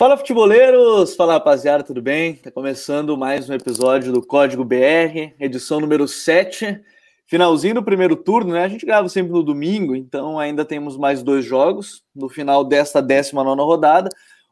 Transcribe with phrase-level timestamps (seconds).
[0.00, 2.34] Fala futeboleiros, fala rapaziada, tudo bem?
[2.34, 6.80] Tá começando mais um episódio do Código BR, edição número 7,
[7.26, 8.64] finalzinho do primeiro turno, né?
[8.64, 13.02] A gente grava sempre no domingo, então ainda temos mais dois jogos no final desta
[13.02, 14.08] 19 rodada.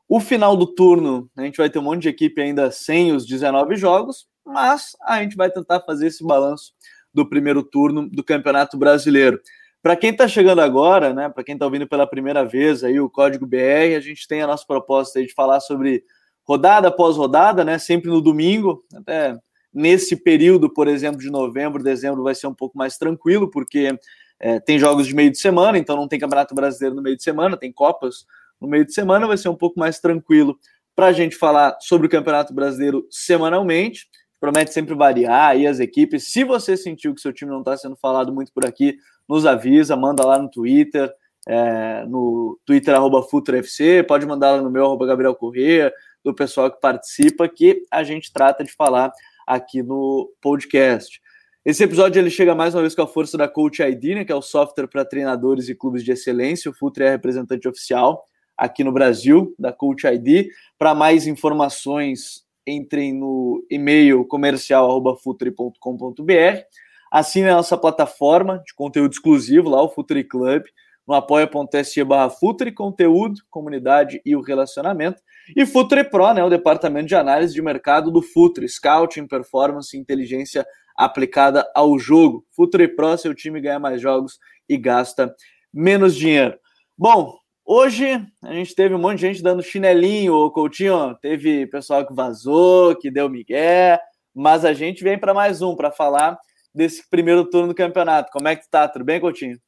[0.07, 3.25] O final do turno, a gente vai ter um monte de equipe ainda sem os
[3.25, 6.75] 19 jogos, mas a gente vai tentar fazer esse balanço
[7.15, 9.41] do primeiro turno do Campeonato Brasileiro.
[9.83, 13.09] Para quem está chegando agora, né, para quem está ouvindo pela primeira vez aí o
[13.09, 16.03] Código BR, a gente tem a nossa proposta de falar sobre
[16.47, 19.39] rodada após rodada, né, sempre no domingo, até
[19.73, 23.97] nesse período, por exemplo, de novembro, dezembro vai ser um pouco mais tranquilo, porque
[24.41, 27.23] é, tem jogos de meio de semana, então não tem Campeonato Brasileiro no meio de
[27.23, 28.25] semana, tem Copas
[28.61, 30.59] no meio de semana, vai ser um pouco mais tranquilo
[30.97, 34.09] para a gente falar sobre o Campeonato Brasileiro semanalmente.
[34.41, 36.33] Promete sempre variar aí as equipes.
[36.33, 38.97] Se você sentiu que seu time não está sendo falado muito por aqui,
[39.29, 41.13] nos avisa, manda lá no Twitter,
[41.47, 45.93] é, no Twitter arroba FuturoFC, pode mandar lá no meu arroba Gabriel Corrêa,
[46.25, 49.13] do pessoal que participa, que a gente trata de falar
[49.47, 51.21] aqui no podcast.
[51.65, 54.33] Esse episódio ele chega mais uma vez com a força da Coach ID, né, que
[54.33, 56.71] é o software para treinadores e clubes de excelência.
[56.71, 58.25] O Futre é representante oficial
[58.57, 60.49] aqui no Brasil da Coach ID.
[60.79, 66.88] Para mais informações, entrem no e-mail comercial@futre.com.br.
[67.11, 70.65] Assine a nossa plataforma de conteúdo exclusivo lá, o Futuri Club,
[71.07, 75.23] no apoia.se barra Futuri, conteúdo, comunidade e o relacionamento.
[75.57, 80.01] E Futuri Pro, né, o departamento de análise de mercado do Futuri, Scouting, Performance e
[80.01, 82.45] Inteligência aplicada ao jogo.
[82.55, 85.35] Futuri Pro, seu time ganha mais jogos e gasta
[85.73, 86.59] menos dinheiro.
[86.97, 92.07] Bom, hoje a gente teve um monte de gente dando chinelinho, o Coutinho, teve pessoal
[92.07, 93.99] que vazou, que deu migué,
[94.35, 96.39] mas a gente vem para mais um, para falar
[96.79, 98.31] desse primeiro turno do campeonato.
[98.33, 98.87] Como é que tá?
[98.87, 99.59] Tudo bem, Coutinho?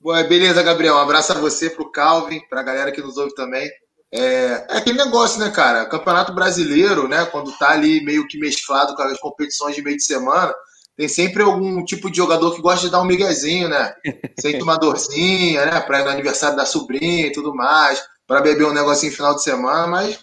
[0.00, 0.96] Boa, beleza, Gabriel.
[0.96, 3.70] Um abraço a você, pro Calvin, pra galera que nos ouve também.
[4.12, 5.86] É, é, aquele negócio, né, cara?
[5.86, 7.24] Campeonato brasileiro, né?
[7.26, 10.52] Quando tá ali meio que mesclado com as competições de meio de semana,
[10.96, 13.94] tem sempre algum tipo de jogador que gosta de dar um miguezinho, né?
[14.40, 15.80] Sente uma dorzinha, né?
[15.80, 19.44] Pra ir no aniversário da sobrinha e tudo mais, para beber um negocinho final de
[19.44, 20.18] semana, mas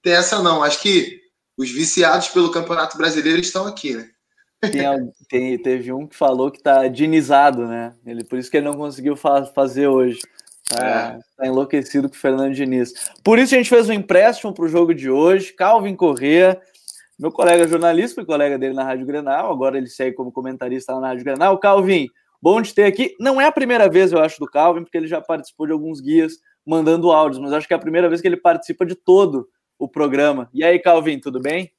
[0.00, 0.62] tem essa não.
[0.62, 1.20] Acho que
[1.58, 4.11] os viciados pelo Campeonato Brasileiro estão aqui, né?
[4.70, 7.94] Tem, tem, teve um que falou que tá dinizado, né?
[8.06, 10.20] Ele, por isso que ele não conseguiu fa fazer hoje.
[10.68, 11.18] Tá, é.
[11.36, 12.92] tá, enlouquecido com o Fernando Diniz.
[13.24, 15.52] Por isso a gente fez um empréstimo para o jogo de hoje.
[15.52, 16.60] Calvin Corrêa,
[17.18, 21.00] meu colega jornalista, foi colega dele na Rádio Grenal, agora ele segue como comentarista lá
[21.00, 21.58] na Rádio Grenal.
[21.58, 22.08] Calvin,
[22.40, 23.14] bom de ter aqui.
[23.18, 26.00] Não é a primeira vez, eu acho, do Calvin, porque ele já participou de alguns
[26.00, 26.34] guias
[26.64, 29.88] mandando áudios, mas acho que é a primeira vez que ele participa de todo o
[29.88, 30.48] programa.
[30.54, 31.72] E aí, Calvin, tudo bem?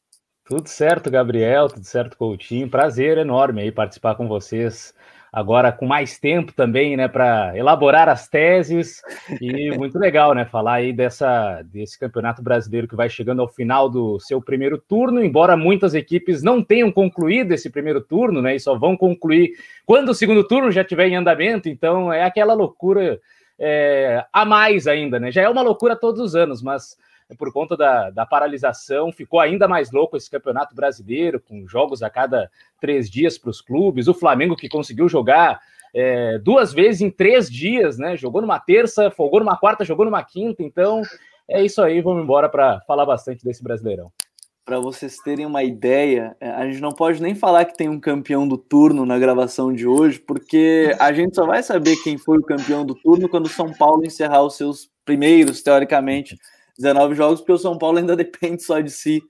[0.46, 2.70] Tudo certo, Gabriel, tudo certo, Coutinho.
[2.70, 4.94] Prazer enorme aí participar com vocês.
[5.32, 9.02] Agora com mais tempo também, né, para elaborar as teses
[9.42, 13.90] e muito legal, né, falar aí dessa desse Campeonato Brasileiro que vai chegando ao final
[13.90, 18.60] do seu primeiro turno, embora muitas equipes não tenham concluído esse primeiro turno, né, e
[18.60, 19.54] só vão concluir
[19.88, 23.20] quando o segundo turno já estiver em andamento, então é aquela loucura
[23.58, 25.32] é, a mais ainda, né?
[25.32, 26.98] Já é uma loucura todos os anos, mas
[27.38, 32.10] por conta da, da paralisação, ficou ainda mais louco esse campeonato brasileiro, com jogos a
[32.10, 34.08] cada três dias para os clubes.
[34.08, 35.60] O Flamengo que conseguiu jogar
[35.94, 38.18] é, duas vezes em três dias, né?
[38.18, 40.64] Jogou numa terça, folgou numa quarta, jogou numa quinta.
[40.64, 41.02] Então
[41.48, 44.12] é isso aí, vamos embora para falar bastante desse Brasileirão.
[44.66, 48.00] Para vocês terem uma ideia, é, a gente não pode nem falar que tem um
[48.00, 52.38] campeão do turno na gravação de hoje, porque a gente só vai saber quem foi
[52.38, 56.38] o campeão do turno quando São Paulo encerrar os seus primeiros, teoricamente,
[56.78, 59.22] 19 jogos, porque o São Paulo ainda depende só de si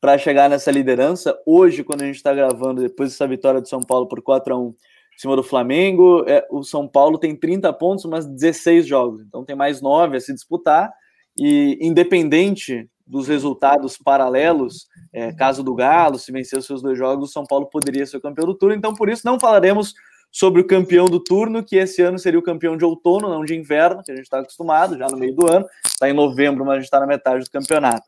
[0.00, 1.38] para chegar nessa liderança.
[1.46, 4.58] Hoje, quando a gente está gravando, depois dessa vitória do São Paulo por 4 a
[4.58, 4.74] 1 em
[5.18, 9.20] cima do Flamengo, é, o São Paulo tem 30 pontos, mas 16 jogos.
[9.20, 10.92] Então tem mais 9 a se disputar.
[11.38, 17.28] E independente dos resultados paralelos, é, caso do Galo, se vencer os seus dois jogos,
[17.28, 18.74] o São Paulo poderia ser campeão do turno.
[18.74, 19.94] Então, por isso, não falaremos
[20.32, 23.54] sobre o campeão do turno, que esse ano seria o campeão de outono, não de
[23.54, 26.72] inverno, que a gente está acostumado já no meio do ano, está em novembro, mas
[26.72, 28.06] a gente está na metade do campeonato.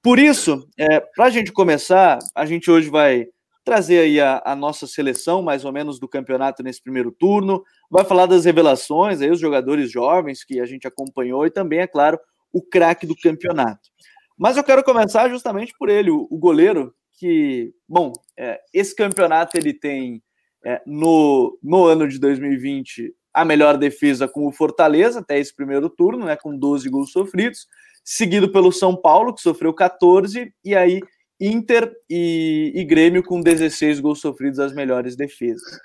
[0.00, 3.26] Por isso, é, para a gente começar, a gente hoje vai
[3.64, 8.04] trazer aí a, a, nossa seleção, mais ou menos, do campeonato nesse primeiro turno, vai
[8.04, 12.16] falar das revelações, aí os jogadores jovens que a gente acompanhou e também, é claro,
[12.52, 13.90] o craque do campeonato.
[14.38, 19.56] Mas eu quero começar justamente por ele, o, o goleiro, que, bom, é, esse campeonato
[19.58, 20.22] ele tem
[20.64, 25.90] é, no, no ano de 2020 a melhor defesa com o Fortaleza, até esse primeiro
[25.90, 27.66] turno, né, com 12 gols sofridos,
[28.02, 31.00] seguido pelo São Paulo, que sofreu 14, e aí
[31.38, 35.78] Inter e, e, Grêmio com 16 gols sofridos, as melhores defesas.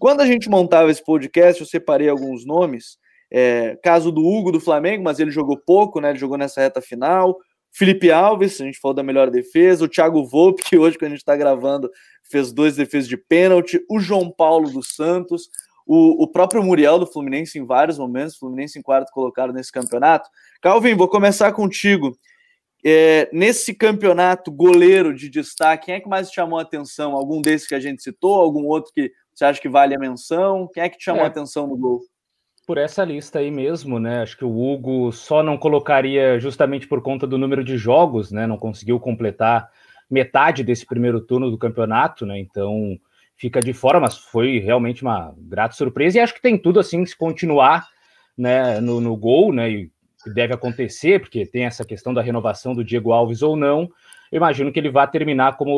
[0.00, 2.98] Quando a gente montava esse podcast, eu separei alguns nomes.
[3.30, 6.10] É, caso do Hugo do Flamengo, mas ele jogou pouco, né?
[6.10, 7.36] Ele jogou nessa reta final.
[7.72, 11.10] Felipe Alves, a gente falou da melhor defesa, o Thiago Volpe, que hoje, quando a
[11.10, 11.90] gente está gravando,
[12.30, 15.48] fez dois defesas de pênalti, o João Paulo dos Santos,
[15.86, 20.28] o, o próprio Muriel do Fluminense em vários momentos, Fluminense em quarto colocado nesse campeonato.
[20.60, 22.16] Calvin, vou começar contigo.
[22.84, 27.12] É, nesse campeonato, goleiro de destaque, quem é que mais te chamou a atenção?
[27.12, 28.34] Algum desses que a gente citou?
[28.34, 30.68] Algum outro que você acha que vale a menção?
[30.72, 31.24] Quem é que te chamou é.
[31.24, 32.02] a atenção no gol?
[32.66, 34.22] por essa lista aí mesmo, né?
[34.22, 38.44] Acho que o Hugo só não colocaria justamente por conta do número de jogos, né?
[38.44, 39.70] Não conseguiu completar
[40.10, 42.38] metade desse primeiro turno do campeonato, né?
[42.38, 42.98] Então
[43.36, 47.04] fica de fora, mas foi realmente uma grata surpresa e acho que tem tudo assim
[47.04, 47.86] se continuar,
[48.36, 48.80] né?
[48.80, 49.70] No, no gol, né?
[49.70, 49.90] E
[50.34, 53.88] deve acontecer porque tem essa questão da renovação do Diego Alves ou não.
[54.30, 55.72] Eu imagino que ele vai terminar como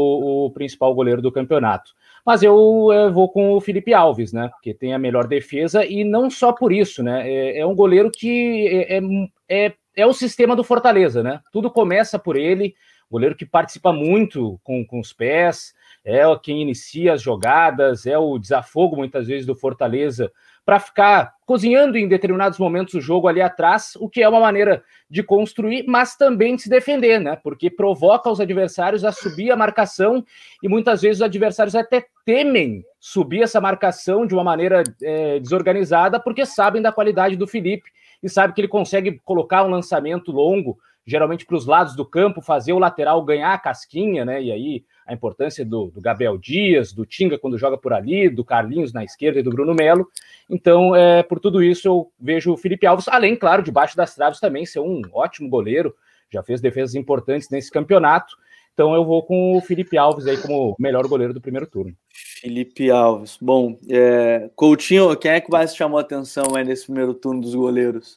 [0.47, 1.93] o principal goleiro do campeonato.
[2.25, 4.49] Mas eu, eu, vou com o Felipe Alves, né?
[4.49, 7.31] Porque tem a melhor defesa e não só por isso, né?
[7.31, 9.01] É, é um goleiro que é, é,
[9.49, 11.41] é, é o sistema do Fortaleza, né?
[11.53, 12.75] Tudo começa por ele,
[13.11, 15.75] goleiro que participa muito com, com os pés,
[16.05, 20.31] é quem inicia as jogadas, é o desafogo muitas vezes do Fortaleza
[20.69, 24.83] para ficar cozinhando em determinados momentos o jogo ali atrás, o que é uma maneira
[25.09, 27.37] de construir, mas também de se defender, né?
[27.43, 30.23] Porque provoca os adversários a subir a marcação
[30.63, 36.21] e muitas vezes os adversários até temem subir essa marcação de uma maneira é, desorganizada,
[36.21, 37.91] porque sabem da qualidade do Felipe
[38.23, 40.79] e sabem que ele consegue colocar um lançamento longo,
[41.09, 44.43] geralmente para os lados do campo, fazer o lateral ganhar a casquinha, né?
[44.43, 48.45] E aí a importância do, do, Gabriel Dias, do Tinga quando joga por ali, do
[48.45, 50.07] Carlinhos na esquerda e do Bruno Melo.
[50.51, 54.39] Então, é, por tudo isso, eu vejo o Felipe Alves, além, claro, debaixo das traves
[54.39, 55.95] também, ser um ótimo goleiro,
[56.31, 58.37] já fez defesas importantes nesse campeonato.
[58.75, 61.97] Então eu vou com o Felipe Alves aí como melhor goleiro do primeiro turno.
[62.13, 63.39] Felipe Alves.
[63.41, 64.51] Bom, é...
[64.55, 68.15] Coutinho, quem é que mais chamou a atenção aí nesse primeiro turno dos goleiros?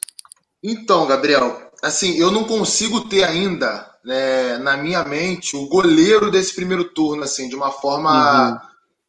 [0.62, 6.54] Então, Gabriel, assim, eu não consigo ter ainda né, na minha mente o goleiro desse
[6.54, 8.58] primeiro turno, assim, de uma forma uhum.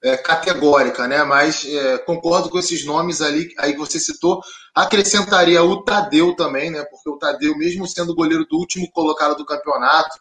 [0.04, 1.24] é, categórica, né?
[1.24, 4.42] Mas é, concordo com esses nomes ali aí que você citou.
[4.75, 6.84] Acrescentaria o Tadeu também, né?
[6.90, 10.18] Porque o Tadeu, mesmo sendo goleiro do último colocado do campeonato,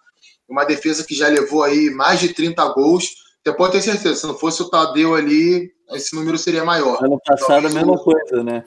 [0.48, 3.14] uma defesa que já levou aí mais de 30 gols.
[3.44, 7.02] Você pode ter certeza, se não fosse o Tadeu ali, esse número seria maior.
[7.02, 8.64] Ano passado então, a mesma coisa, né?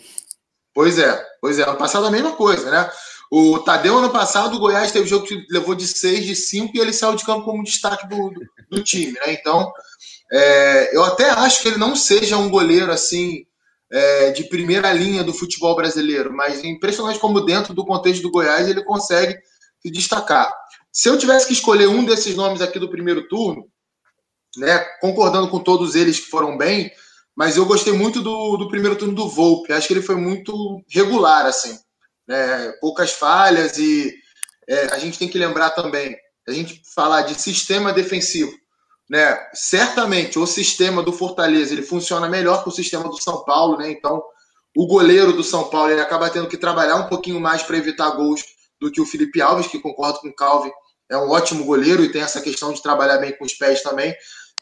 [0.74, 2.92] Pois é, pois é, ano passado a mesma coisa, né?
[3.38, 6.80] O Tadeu, ano passado, o Goiás teve jogo que levou de 6, de 5 e
[6.80, 8.40] ele saiu de campo como destaque do, do,
[8.70, 9.34] do time, né?
[9.34, 9.74] Então,
[10.32, 13.46] é, eu até acho que ele não seja um goleiro assim
[13.92, 18.32] é, de primeira linha do futebol brasileiro, mas é impressionante como dentro do contexto do
[18.32, 19.38] Goiás ele consegue
[19.82, 20.50] se destacar.
[20.90, 23.68] Se eu tivesse que escolher um desses nomes aqui do primeiro turno,
[24.56, 26.90] né, concordando com todos eles que foram bem,
[27.36, 29.74] mas eu gostei muito do, do primeiro turno do Volpe.
[29.74, 31.78] Acho que ele foi muito regular, assim
[32.28, 34.14] né, poucas falhas e
[34.68, 36.16] é, a gente tem que lembrar também,
[36.48, 38.52] a gente falar de sistema defensivo,
[39.10, 43.78] né, certamente o sistema do Fortaleza ele funciona melhor que o sistema do São Paulo,
[43.78, 44.24] né, então
[44.76, 48.12] o goleiro do São Paulo ele acaba tendo que trabalhar um pouquinho mais para evitar
[48.12, 48.44] gols
[48.80, 50.72] do que o Felipe Alves, que concordo com o Calvin,
[51.10, 54.14] é um ótimo goleiro e tem essa questão de trabalhar bem com os pés também,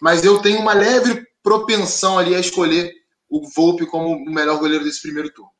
[0.01, 2.91] mas eu tenho uma leve propensão ali a escolher
[3.29, 5.51] o Volpe como o melhor goleiro desse primeiro turno.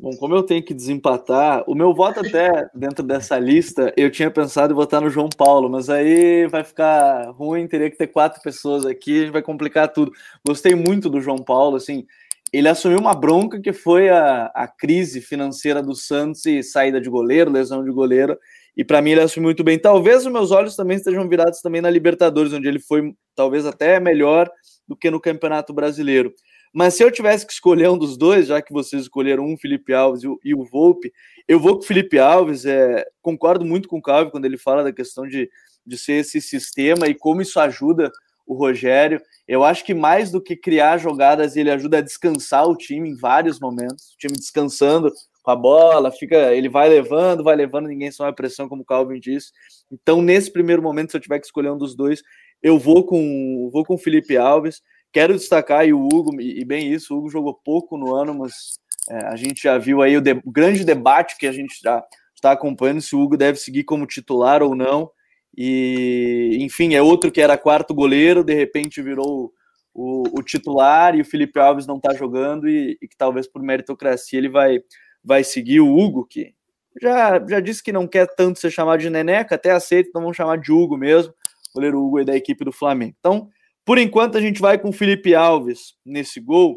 [0.00, 4.30] Bom, como eu tenho que desempatar, o meu voto até dentro dessa lista, eu tinha
[4.30, 8.40] pensado em votar no João Paulo, mas aí vai ficar ruim, teria que ter quatro
[8.40, 10.10] pessoas aqui, vai complicar tudo.
[10.42, 12.06] Gostei muito do João Paulo, assim,
[12.50, 17.10] ele assumiu uma bronca que foi a, a crise financeira do Santos e saída de
[17.10, 18.38] goleiro, lesão de goleiro,
[18.74, 19.78] e para mim ele assumiu muito bem.
[19.78, 24.00] Talvez os meus olhos também estejam virados também na Libertadores, onde ele foi talvez até
[24.00, 24.50] melhor
[24.88, 26.32] do que no Campeonato Brasileiro.
[26.72, 29.92] Mas se eu tivesse que escolher um dos dois, já que vocês escolheram um, Felipe
[29.92, 31.12] Alves e o, e o Volpe,
[31.48, 32.64] eu vou com o Felipe Alves.
[32.64, 35.50] É, concordo muito com o Calvin quando ele fala da questão de,
[35.84, 38.10] de ser esse sistema e como isso ajuda
[38.46, 39.20] o Rogério.
[39.46, 43.16] Eu acho que mais do que criar jogadas, ele ajuda a descansar o time em
[43.16, 44.12] vários momentos.
[44.14, 45.12] O time descansando
[45.42, 48.84] com a bola, fica, ele vai levando, vai levando, ninguém só a pressão, como o
[48.84, 49.52] Calvin disse.
[49.90, 52.22] Então, nesse primeiro momento, se eu tiver que escolher um dos dois,
[52.62, 54.82] eu vou com vou com o Felipe Alves.
[55.12, 58.78] Quero destacar aí o Hugo, e bem isso, o Hugo jogou pouco no ano, mas
[59.08, 62.02] é, a gente já viu aí o, de, o, grande debate que a gente já
[62.34, 65.10] está acompanhando se o Hugo deve seguir como titular ou não.
[65.56, 69.52] E, enfim, é outro que era quarto goleiro, de repente virou
[69.92, 73.62] o, o titular e o Felipe Alves não está jogando e, e, que talvez por
[73.62, 74.80] meritocracia ele vai,
[75.24, 76.54] vai seguir o Hugo, que
[77.00, 80.36] já, já disse que não quer tanto ser chamado de Neneca, até aceita, então vamos
[80.36, 81.34] chamar de Hugo mesmo,
[81.74, 83.14] goleiro Hugo aí da equipe do Flamengo.
[83.18, 83.48] Então,
[83.90, 86.76] por enquanto, a gente vai com o Felipe Alves nesse gol.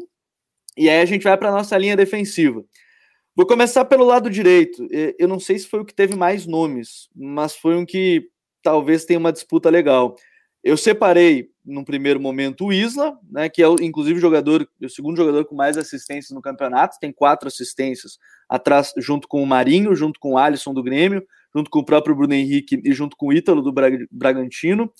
[0.76, 2.64] E aí a gente vai para a nossa linha defensiva.
[3.36, 4.84] Vou começar pelo lado direito.
[5.16, 8.26] Eu não sei se foi o que teve mais nomes, mas foi um que
[8.64, 10.16] talvez tenha uma disputa legal.
[10.64, 15.16] Eu separei, num primeiro momento, o Isla, né, que é inclusive o jogador, o segundo
[15.16, 18.18] jogador com mais assistências no campeonato, tem quatro assistências
[18.48, 22.16] atrás, junto com o Marinho, junto com o Alisson do Grêmio, junto com o próprio
[22.16, 23.72] Bruno Henrique e junto com o Ítalo do
[24.10, 24.92] Bragantino.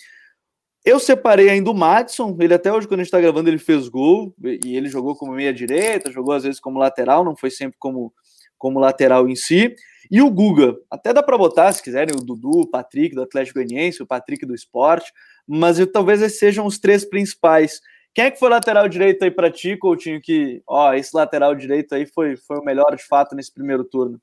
[0.84, 3.88] Eu separei ainda o Madison, ele até hoje, quando a gente está gravando, ele fez
[3.88, 8.12] gol, e ele jogou como meia-direita, jogou às vezes como lateral, não foi sempre como,
[8.58, 9.74] como lateral em si.
[10.10, 13.58] E o Guga, até dá para botar, se quiserem, o Dudu, o Patrick do Atlético
[13.58, 15.10] Goianiense, o Patrick do Esporte,
[15.48, 17.80] mas eu, talvez esses sejam os três principais.
[18.14, 21.94] Quem é que foi lateral direito aí para ti, Coutinho, que, ó, esse lateral direito
[21.94, 24.20] aí foi, foi o melhor de fato nesse primeiro turno?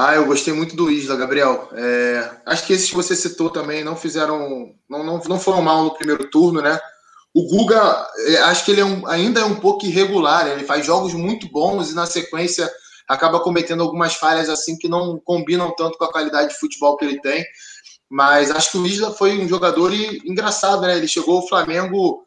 [0.00, 1.68] Ah, eu gostei muito do Isla, Gabriel.
[1.72, 5.82] É, acho que esses que você citou também não fizeram, não, não, não foram mal
[5.82, 6.78] no primeiro turno, né?
[7.34, 10.86] O Guga, é, acho que ele é um, ainda é um pouco irregular, ele faz
[10.86, 12.70] jogos muito bons e na sequência
[13.08, 17.04] acaba cometendo algumas falhas assim que não combinam tanto com a qualidade de futebol que
[17.04, 17.44] ele tem.
[18.08, 20.96] Mas acho que o Isla foi um jogador engraçado, né?
[20.96, 22.24] Ele chegou ao Flamengo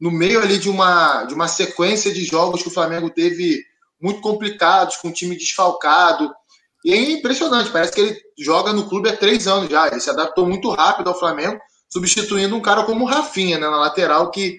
[0.00, 3.62] no meio ali de uma, de uma sequência de jogos que o Flamengo teve
[4.00, 6.28] muito complicados, com o time desfalcado.
[6.84, 9.86] E é impressionante, parece que ele joga no clube há três anos já.
[9.86, 13.78] Ele se adaptou muito rápido ao Flamengo, substituindo um cara como o Rafinha, né, na
[13.78, 14.58] lateral, que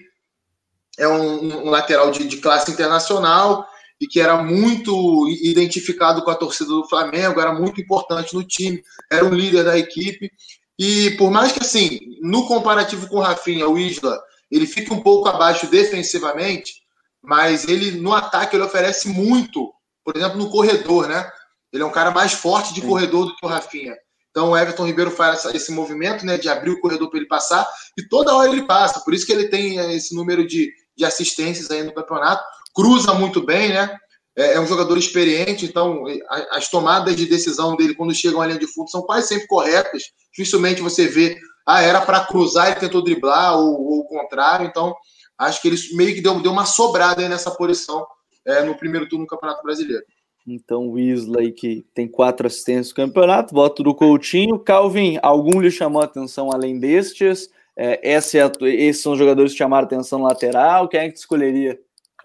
[0.98, 3.66] é um, um lateral de, de classe internacional
[4.00, 8.82] e que era muito identificado com a torcida do Flamengo, era muito importante no time,
[9.10, 10.30] era um líder da equipe.
[10.78, 15.00] E por mais que, assim, no comparativo com o Rafinha, o Isla, ele fique um
[15.00, 16.74] pouco abaixo defensivamente,
[17.22, 19.72] mas ele no ataque ele oferece muito,
[20.04, 21.30] por exemplo, no corredor, né?
[21.74, 22.88] Ele é um cara mais forte de Sim.
[22.88, 23.94] corredor do que o Rafinha.
[24.30, 27.68] Então o Everton Ribeiro faz esse movimento, né, de abrir o corredor para ele passar,
[27.98, 29.00] e toda hora ele passa.
[29.00, 32.42] Por isso que ele tem esse número de, de assistências aí no campeonato
[32.74, 33.96] cruza muito bem, né?
[34.36, 36.04] É, é um jogador experiente, então
[36.50, 40.02] as tomadas de decisão dele quando chegam à linha de fundo são quase sempre corretas.
[40.32, 44.66] Dificilmente você vê, ah, era para cruzar, ele tentou driblar, ou, ou, o contrário.
[44.66, 44.92] Então,
[45.38, 48.04] acho que ele meio que deu, deu uma sobrada aí nessa posição
[48.44, 50.02] é, no primeiro turno do Campeonato Brasileiro.
[50.46, 50.92] Então,
[51.38, 54.58] aí que tem quatro assistências no campeonato, voto do Coutinho.
[54.58, 57.50] Calvin, algum lhe chamou a atenção além destes?
[57.76, 60.86] É, esse é, esses são os jogadores que chamaram atenção lateral.
[60.88, 61.78] Quem é que escolheria?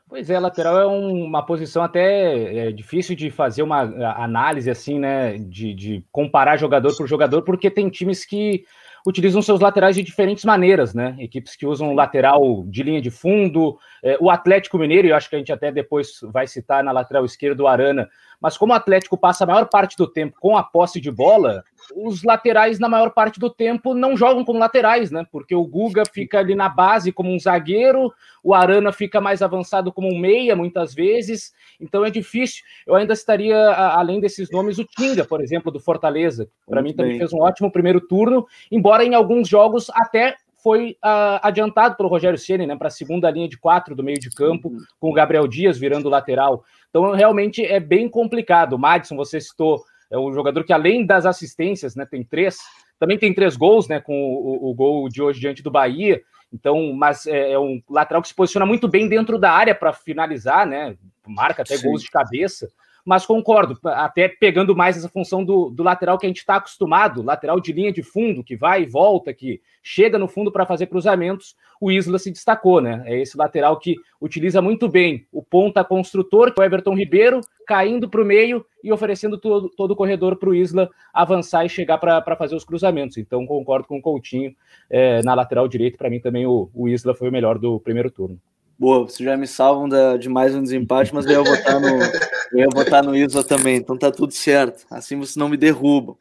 [0.07, 3.81] Pois é, lateral é um, uma posição até é, difícil de fazer uma
[4.15, 5.38] análise assim, né?
[5.38, 8.65] De, de, comparar jogador por jogador, porque tem times que
[9.06, 11.15] utilizam seus laterais de diferentes maneiras, né?
[11.20, 15.36] Equipes que usam lateral de linha de fundo, é, o Atlético Mineiro, eu acho que
[15.36, 19.18] a gente até depois vai citar na lateral esquerda o Arana, mas como o Atlético
[19.18, 21.63] passa a maior parte do tempo com a posse de bola,
[21.96, 25.25] os laterais, na maior parte do tempo, não jogam como laterais, né?
[25.31, 28.12] Porque o Guga fica ali na base como um zagueiro,
[28.43, 32.63] o Arana fica mais avançado como um meia, muitas vezes, então é difícil.
[32.86, 36.50] Eu ainda estaria, além desses nomes, o Tinga, por exemplo, do Fortaleza.
[36.67, 41.39] Para mim também fez um ótimo primeiro turno, embora em alguns jogos até foi uh,
[41.41, 44.69] adiantado pelo Rogério Ceni, né, para a segunda linha de quatro do meio de campo,
[44.69, 44.77] uhum.
[45.00, 46.63] com o Gabriel Dias virando lateral.
[46.89, 48.77] Então, realmente é bem complicado.
[48.77, 52.58] Madison, você citou, é um jogador que, além das assistências, né, tem três,
[53.00, 56.22] também tem três gols, né, com o, o, gol de hoje diante do Bahia.
[56.51, 59.94] Então, mas é, é, um lateral que se posiciona muito bem dentro da área para
[59.94, 60.98] finalizar, né?
[61.28, 61.88] Marca até Sim.
[61.88, 62.68] gols de cabeça
[63.10, 67.24] mas concordo, até pegando mais essa função do, do lateral que a gente está acostumado,
[67.24, 70.86] lateral de linha de fundo, que vai e volta, que chega no fundo para fazer
[70.86, 73.01] cruzamentos, o Isla se destacou, né?
[73.08, 77.42] É esse lateral que utiliza muito bem o ponta construtor, que é o Everton Ribeiro,
[77.66, 81.70] caindo para o meio e oferecendo todo, todo o corredor para o Isla avançar e
[81.70, 83.18] chegar para fazer os cruzamentos.
[83.18, 84.56] Então, concordo com o Coutinho
[84.88, 85.98] é, na lateral direito.
[85.98, 88.39] Para mim, também o, o Isla foi o melhor do primeiro turno.
[88.79, 92.57] Boa, vocês já me salvam da, de mais um desempate, mas eu ia votar no,
[92.57, 94.86] ia votar no Isla também, então tá tudo certo.
[94.89, 96.17] Assim vocês não me derrubam.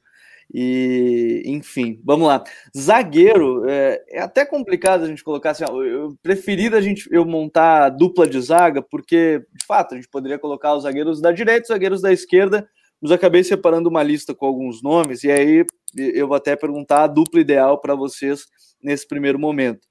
[0.53, 2.43] E, enfim, vamos lá.
[2.77, 7.25] Zagueiro, é, é até complicado a gente colocar assim, ó, eu preferi a gente eu
[7.25, 11.63] montar dupla de zaga, porque, de fato, a gente poderia colocar os zagueiros da direita
[11.63, 12.69] os zagueiros da esquerda,
[13.01, 15.65] mas acabei separando uma lista com alguns nomes, e aí
[15.97, 18.47] eu vou até perguntar a dupla ideal para vocês
[18.83, 19.88] nesse primeiro momento.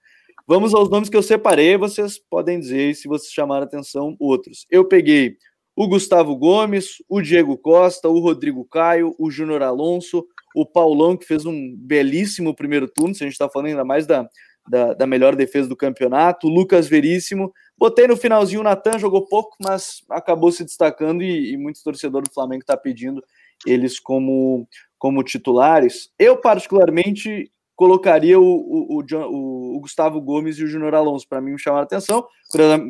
[0.49, 4.65] Vamos aos nomes que eu separei, vocês podem dizer se vocês chamaram atenção outros.
[4.71, 5.35] Eu peguei
[5.75, 10.25] o Gustavo Gomes, o Diego Costa, o Rodrigo Caio, o Júnior Alonso,
[10.55, 14.07] o Paulão, que fez um belíssimo primeiro turno, se a gente está falando ainda mais
[14.07, 14.25] da,
[14.69, 17.51] da, da, melhor defesa do campeonato, o Lucas Veríssimo.
[17.77, 22.29] Botei no finalzinho o Natan, jogou pouco, mas acabou se destacando e, e muitos torcedores
[22.29, 23.21] do Flamengo está pedindo
[23.65, 24.65] eles como,
[24.97, 26.09] como titulares.
[26.17, 31.27] Eu, particularmente, colocaria o, o, o, o Gustavo Gomes e o Júnior Alonso.
[31.29, 32.27] Para mim, me chamaram a atenção.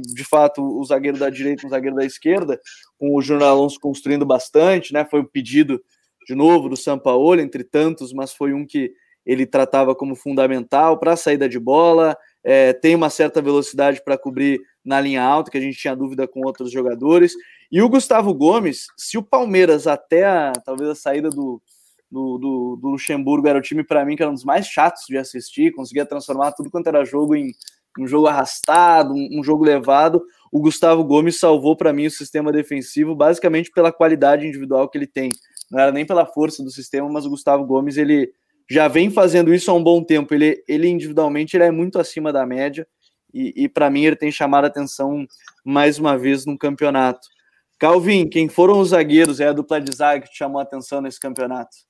[0.02, 2.60] De fato, o zagueiro da direita e o zagueiro da esquerda,
[2.98, 5.06] com o Júnior Alonso construindo bastante, né?
[5.06, 5.84] Foi um pedido,
[6.26, 8.94] de novo, do Sampaoli, entre tantos, mas foi um que
[9.26, 14.18] ele tratava como fundamental para a saída de bola, é, tem uma certa velocidade para
[14.18, 17.34] cobrir na linha alta, que a gente tinha dúvida com outros jogadores.
[17.70, 21.62] E o Gustavo Gomes, se o Palmeiras, até a, talvez a saída do,
[22.10, 25.04] do, do, do Luxemburgo, era o time para mim que era um dos mais chatos
[25.08, 27.52] de assistir, conseguia transformar tudo quanto era jogo em
[28.00, 30.24] um jogo arrastado, um, um jogo levado.
[30.52, 35.08] O Gustavo Gomes salvou para mim o sistema defensivo, basicamente pela qualidade individual que ele
[35.08, 35.32] tem.
[35.70, 38.32] Não era nem pela força do sistema, mas o Gustavo Gomes ele
[38.70, 40.34] já vem fazendo isso há um bom tempo.
[40.34, 42.88] Ele, ele individualmente ele é muito acima da média
[43.34, 45.26] e, e para mim ele tem chamado a atenção
[45.66, 47.28] mais uma vez no campeonato.
[47.80, 49.40] Calvin, quem foram os zagueiros?
[49.40, 51.87] É a dupla de zaga que chamou a atenção nesse campeonato?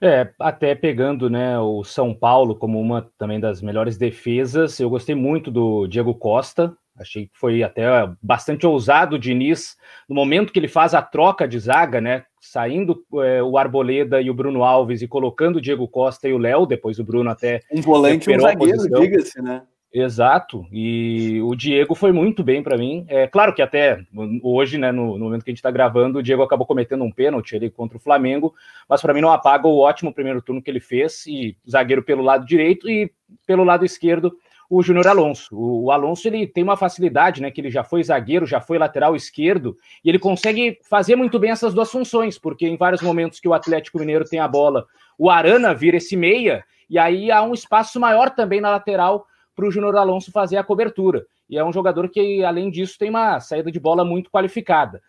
[0.00, 5.14] É, até pegando né, o São Paulo como uma também das melhores defesas, eu gostei
[5.14, 7.86] muito do Diego Costa, achei que foi até
[8.22, 9.76] bastante ousado o Diniz,
[10.08, 14.30] no momento que ele faz a troca de zaga, né, saindo é, o Arboleda e
[14.30, 17.60] o Bruno Alves e colocando o Diego Costa e o Léo, depois o Bruno até.
[17.72, 19.62] Um volante e um zagueiro, diga-se, né?
[19.98, 23.06] Exato, e o Diego foi muito bem para mim.
[23.08, 24.04] É claro que até
[24.42, 27.10] hoje, né, no, no momento que a gente está gravando, o Diego acabou cometendo um
[27.10, 28.54] pênalti ali contra o Flamengo,
[28.86, 32.22] mas para mim não apaga o ótimo primeiro turno que ele fez, e zagueiro pelo
[32.22, 33.10] lado direito e
[33.46, 34.36] pelo lado esquerdo
[34.68, 35.56] o Júnior Alonso.
[35.58, 37.50] O, Alonso ele tem uma facilidade, né?
[37.50, 41.52] Que ele já foi zagueiro, já foi lateral esquerdo, e ele consegue fazer muito bem
[41.52, 44.84] essas duas funções, porque em vários momentos que o Atlético Mineiro tem a bola,
[45.16, 49.66] o Arana vira esse meia, e aí há um espaço maior também na lateral para
[49.66, 51.26] o Júnior Alonso fazer a cobertura.
[51.50, 55.02] E é um jogador que, além disso, tem uma saída de bola muito qualificada.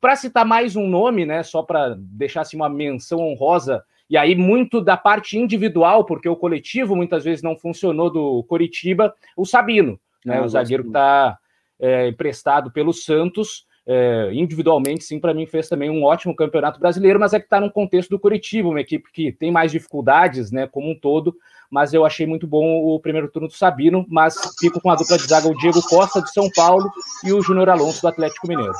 [0.00, 1.42] Para citar mais um nome, né?
[1.42, 6.36] Só para deixar assim, uma menção honrosa e aí, muito da parte individual, porque o
[6.36, 10.40] coletivo muitas vezes não funcionou do Coritiba, o Sabino, né?
[10.40, 11.38] o zagueiro que está
[11.80, 13.66] é, emprestado pelo Santos.
[13.86, 17.60] É, individualmente, sim, para mim fez também um ótimo campeonato brasileiro, mas é que está
[17.60, 21.36] no contexto do Curitiba, uma equipe que tem mais dificuldades, né, como um todo,
[21.70, 25.18] mas eu achei muito bom o primeiro turno do Sabino, mas fico com a dupla
[25.18, 26.90] de zaga, o Diego Costa de São Paulo
[27.24, 28.72] e o Júnior Alonso do Atlético Mineiro.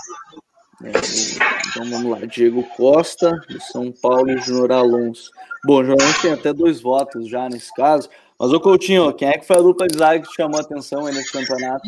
[0.83, 5.31] É, então vamos lá, Diego Costa, de São Paulo e Júnior Alonso.
[5.67, 8.09] Bom, o Júnior Alonso tem até dois votos já nesse caso.
[8.39, 10.63] Mas o Coutinho, quem é que foi a dupla de zaga que te chamou a
[10.63, 11.83] atenção aí nesse campeonato?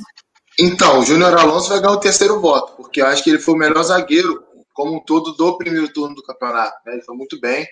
[0.59, 3.55] Então, o Júnior Alonso vai ganhar o terceiro voto, porque eu acho que ele foi
[3.55, 4.43] o melhor zagueiro
[4.73, 6.77] como um todo do primeiro turno do campeonato.
[6.87, 6.95] Né?
[6.95, 7.67] Ele foi muito bem.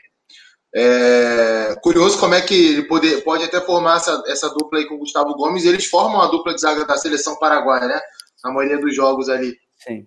[0.74, 1.76] É...
[1.82, 4.98] Curioso como é que ele pode, pode até formar essa, essa dupla aí com o
[4.98, 5.64] Gustavo Gomes.
[5.64, 8.00] E eles formam a dupla de zaga da seleção paraguaia, né?
[8.42, 9.54] Na maioria dos jogos ali.
[9.86, 10.06] Sim.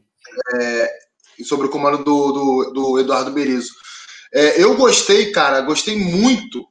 [0.56, 0.92] É,
[1.44, 3.74] sobre o comando do, do, do Eduardo Berizzo.
[4.34, 6.68] É, eu gostei, cara, gostei muito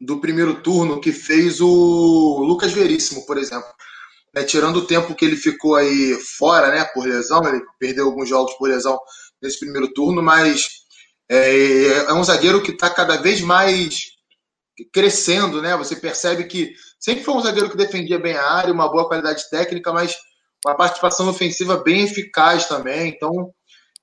[0.00, 3.68] do primeiro turno que fez o Lucas Veríssimo, por exemplo.
[4.34, 8.28] É, tirando o tempo que ele ficou aí fora, né, por lesão, ele perdeu alguns
[8.28, 8.98] jogos por lesão
[9.42, 10.68] nesse primeiro turno, mas
[11.28, 14.10] é, é um zagueiro que está cada vez mais
[14.92, 15.76] crescendo, né?
[15.76, 19.48] Você percebe que sempre foi um zagueiro que defendia bem a área, uma boa qualidade
[19.50, 20.16] técnica, mas
[20.64, 23.08] uma participação ofensiva bem eficaz também.
[23.08, 23.52] Então,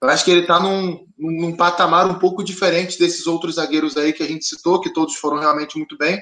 [0.02, 4.13] eu acho que ele está num, num patamar um pouco diferente desses outros zagueiros aí
[4.13, 6.22] que a gente citou, que todos foram realmente muito bem.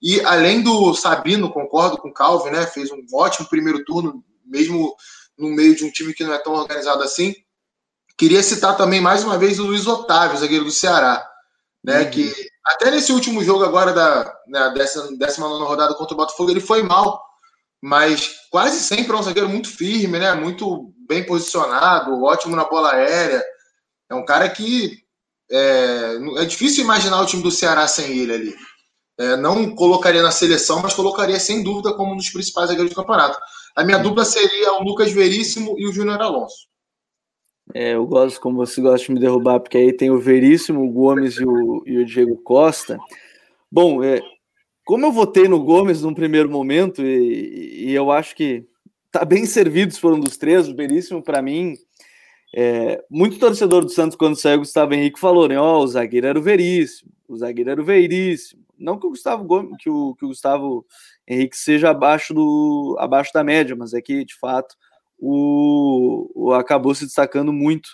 [0.00, 2.66] E além do Sabino, concordo com o Calvin, né?
[2.66, 4.94] Fez um ótimo primeiro turno, mesmo
[5.36, 7.34] no meio de um time que não é tão organizado assim.
[8.16, 11.26] Queria citar também mais uma vez o Luiz Otávio, zagueiro do Ceará,
[11.84, 12.02] né?
[12.02, 12.10] Uhum.
[12.10, 12.34] Que
[12.66, 16.60] até nesse último jogo agora da, da décima, décima nona rodada contra o Botafogo, ele
[16.60, 17.28] foi mal
[17.80, 20.34] mas quase sempre é um zagueiro muito firme, né?
[20.34, 23.42] Muito bem posicionado, ótimo na bola aérea.
[24.10, 24.98] É um cara que
[25.50, 28.56] é, é difícil imaginar o time do Ceará sem ele ali.
[29.18, 32.96] É, não colocaria na seleção, mas colocaria sem dúvida como um dos principais zagueiros do
[32.96, 33.38] campeonato.
[33.74, 36.68] A minha dupla seria o Lucas Veríssimo e o Júnior Alonso.
[37.74, 40.90] É, eu gosto como você gosta de me derrubar, porque aí tem o Veríssimo, o
[40.90, 42.98] Gomes e o, e o Diego Costa.
[43.70, 44.22] Bom, é,
[44.84, 48.64] como eu votei no Gomes num primeiro momento, e, e eu acho que
[49.10, 51.74] tá bem servido se for um dos três, o Veríssimo, para mim,
[52.54, 55.58] é, muito torcedor do Santos, quando saiu o Gustavo Henrique, falou, né?
[55.58, 58.67] Ó, oh, o zagueiro era o Veríssimo, o zagueiro era o Veríssimo.
[58.78, 60.84] Não que o Gustavo Gomes, que o, que o Gustavo
[61.26, 64.74] Henrique seja abaixo, do, abaixo da média, mas é que, de fato,
[65.18, 67.90] o, o acabou se destacando muito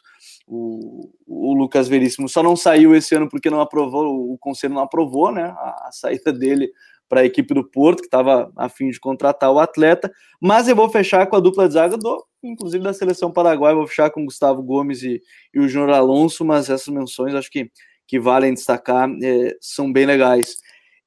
[0.46, 2.28] o, o Lucas Veríssimo.
[2.28, 5.44] Só não saiu esse ano porque não aprovou, o conselho não aprovou, né?
[5.44, 6.70] A, a saída dele
[7.08, 10.12] para a equipe do Porto, que estava a fim de contratar o atleta.
[10.40, 13.86] Mas eu vou fechar com a dupla de zaga do, inclusive da seleção paraguaia, vou
[13.86, 15.20] fechar com Gustavo Gomes e,
[15.52, 17.70] e o Júnior Alonso, mas essas menções acho que,
[18.06, 20.58] que valem destacar, é, são bem legais.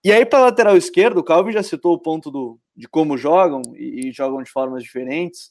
[0.04, 3.62] E aí, para lateral esquerdo, o Calvin já citou o ponto do, de como jogam
[3.76, 5.50] e, e jogam de formas diferentes.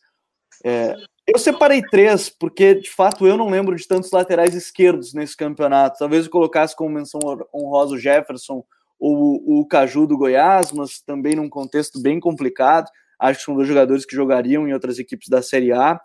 [0.65, 5.37] É, eu separei três, porque de fato eu não lembro de tantos laterais esquerdos nesse
[5.37, 5.99] campeonato.
[5.99, 7.21] Talvez eu colocasse como menção
[7.53, 8.65] honrosa o Jefferson
[8.99, 12.89] ou o Caju do Goiás, mas também num contexto bem complicado.
[13.19, 16.01] Acho que são dois jogadores que jogariam em outras equipes da Série A.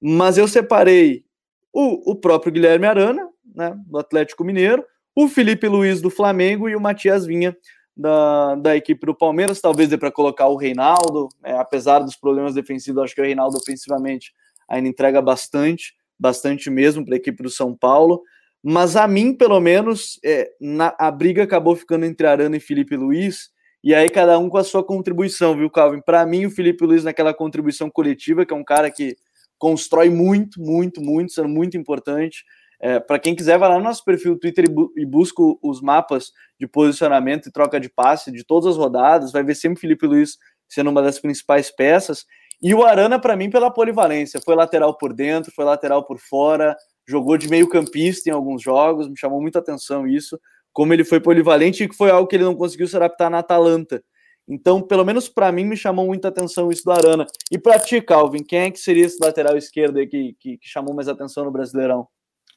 [0.00, 1.24] Mas eu separei
[1.72, 6.74] o, o próprio Guilherme Arana, né, do Atlético Mineiro, o Felipe Luiz do Flamengo e
[6.74, 7.56] o Matias Vinha
[7.96, 9.60] da, da equipe do Palmeiras.
[9.60, 13.56] Talvez dê para colocar o Reinaldo, é, apesar dos problemas defensivos, acho que o Reinaldo
[13.56, 14.32] ofensivamente
[14.68, 18.22] ainda entrega bastante, bastante mesmo para a equipe do São Paulo.
[18.62, 22.96] Mas a mim, pelo menos, é, na, a briga acabou ficando entre Arana e Felipe
[22.96, 23.50] Luiz.
[23.82, 26.00] E aí, cada um com a sua contribuição, viu, Calvin?
[26.00, 29.16] Para mim, o Felipe Luiz, naquela contribuição coletiva, que é um cara que
[29.58, 32.44] constrói muito, muito, muito, sendo muito importante.
[32.84, 35.80] É, para quem quiser, vai lá no nosso perfil Twitter e, bu e, busca os
[35.80, 39.30] mapas de posicionamento e troca de passe de todas as rodadas.
[39.30, 40.36] Vai ver sempre Felipe Luiz
[40.68, 42.24] sendo uma das principais peças.
[42.60, 44.40] E o Arana, para mim, pela polivalência.
[44.44, 49.08] Foi lateral por dentro, foi lateral por fora, jogou de meio campista em alguns jogos,
[49.08, 50.36] me chamou muita atenção isso.
[50.72, 53.38] Como ele foi polivalente e que foi algo que ele não conseguiu se adaptar na
[53.38, 54.02] Atalanta.
[54.48, 57.26] Então, pelo menos para mim, me chamou muita atenção isso do Arana.
[57.48, 60.68] E para ti, Calvin, quem é que seria esse lateral esquerdo aí que, que, que
[60.68, 62.08] chamou mais atenção no Brasileirão?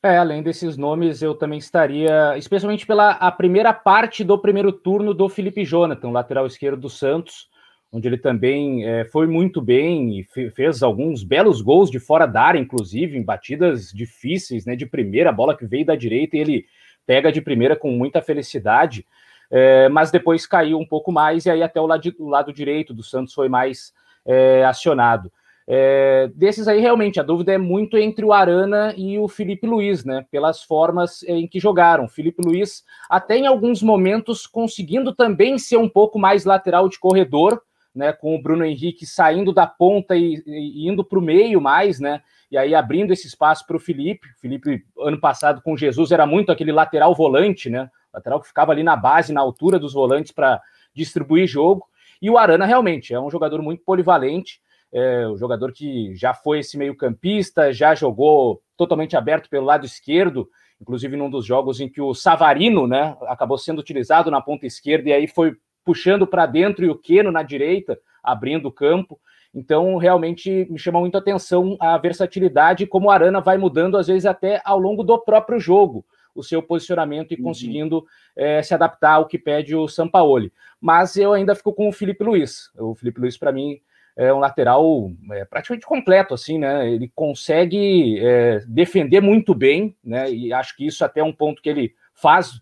[0.05, 5.15] É, além desses nomes, eu também estaria, especialmente pela a primeira parte do primeiro turno
[5.15, 7.49] do Felipe Jonathan, lateral esquerdo do Santos,
[7.91, 12.43] onde ele também é, foi muito bem e fez alguns belos gols de fora da
[12.43, 16.65] área, inclusive, em batidas difíceis, né, de primeira, bola que veio da direita e ele
[17.07, 19.07] pega de primeira com muita felicidade,
[19.49, 22.93] é, mas depois caiu um pouco mais e aí até o lado, o lado direito
[22.93, 23.91] do Santos foi mais
[24.23, 25.31] é, acionado.
[25.67, 30.05] É, desses aí, realmente, a dúvida é muito entre o Arana e o Felipe Luiz,
[30.05, 30.25] né?
[30.29, 32.07] Pelas formas em que jogaram.
[32.07, 37.61] Felipe Luiz, até em alguns momentos, conseguindo também ser um pouco mais lateral de corredor,
[37.95, 38.13] né?
[38.13, 42.21] Com o Bruno Henrique saindo da ponta e, e indo para o meio mais, né?
[42.51, 44.27] E aí abrindo esse espaço para o Felipe.
[44.37, 47.89] O Felipe, ano passado, com Jesus, era muito aquele lateral volante, né?
[48.13, 50.61] Lateral que ficava ali na base, na altura dos volantes para
[50.93, 51.87] distribuir jogo.
[52.21, 54.63] E o Arana realmente é um jogador muito polivalente
[54.95, 60.49] é, o jogador que já foi esse meio-campista, já jogou totalmente aberto pelo lado esquerdo,
[60.81, 65.09] inclusive num dos jogos em que o Savarino né, acabou sendo utilizado na ponta esquerda
[65.09, 65.53] e aí foi
[65.83, 69.19] puxando para dentro e o Queno na direita, abrindo o campo.
[69.53, 74.07] Então, realmente me chama muito a atenção a versatilidade, como o Arana vai mudando, às
[74.07, 77.43] vezes, até ao longo do próprio jogo, o seu posicionamento e uhum.
[77.43, 80.53] conseguindo é, se adaptar ao que pede o Sampaoli.
[80.79, 82.71] Mas eu ainda fico com o Felipe Luiz.
[82.77, 83.81] O Felipe Luiz, para mim,
[84.15, 86.89] é um lateral é, praticamente completo, assim, né?
[86.89, 90.31] Ele consegue é, defender muito bem, né?
[90.31, 92.61] E acho que isso até é um ponto que ele faz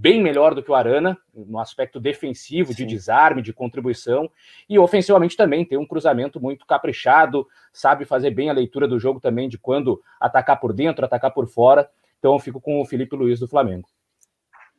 [0.00, 2.78] bem melhor do que o Arana, no aspecto defensivo, Sim.
[2.78, 4.30] de desarme, de contribuição,
[4.68, 9.20] e ofensivamente também tem um cruzamento muito caprichado, sabe fazer bem a leitura do jogo
[9.20, 11.88] também, de quando atacar por dentro, atacar por fora.
[12.18, 13.88] Então eu fico com o Felipe Luiz do Flamengo.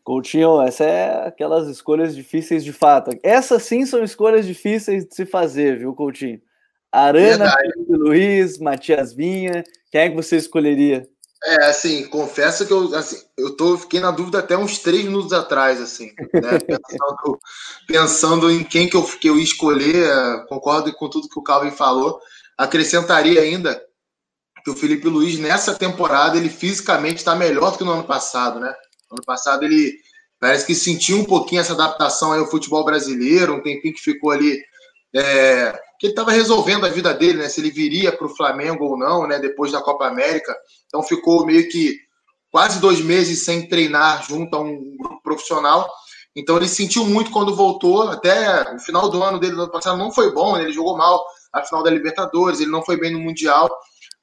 [0.03, 3.11] Coutinho, essa é aquelas escolhas difíceis de fato.
[3.21, 6.41] Essas sim são escolhas difíceis de se fazer, viu, Coutinho?
[6.91, 11.07] Arana, Felipe Luiz, Matias Vinha, quem é que você escolheria?
[11.43, 15.33] É, assim, confesso que eu, assim, eu tô, fiquei na dúvida até uns três minutos
[15.33, 16.59] atrás, assim, né?
[16.67, 17.39] pensando,
[17.87, 21.43] pensando, em quem que eu, que eu ia escolher, é, concordo com tudo que o
[21.43, 22.19] Calvin falou,
[22.55, 23.81] acrescentaria ainda
[24.63, 28.59] que o Felipe Luiz, nessa temporada, ele fisicamente está melhor do que no ano passado,
[28.59, 28.71] né?
[29.11, 29.93] Ano passado ele
[30.39, 34.59] parece que sentiu um pouquinho essa adaptação ao futebol brasileiro, um tempinho que ficou ali.
[35.13, 37.49] É, que ele estava resolvendo a vida dele, né?
[37.49, 39.37] Se ele viria para o Flamengo ou não, né?
[39.37, 40.55] Depois da Copa América.
[40.87, 41.99] Então ficou meio que
[42.49, 45.87] quase dois meses sem treinar junto a um grupo profissional.
[46.35, 48.09] Então ele sentiu muito quando voltou.
[48.09, 50.55] Até o final do ano dele, do ano passado, não foi bom.
[50.55, 50.63] Né?
[50.63, 53.69] Ele jogou mal a final da Libertadores, ele não foi bem no Mundial.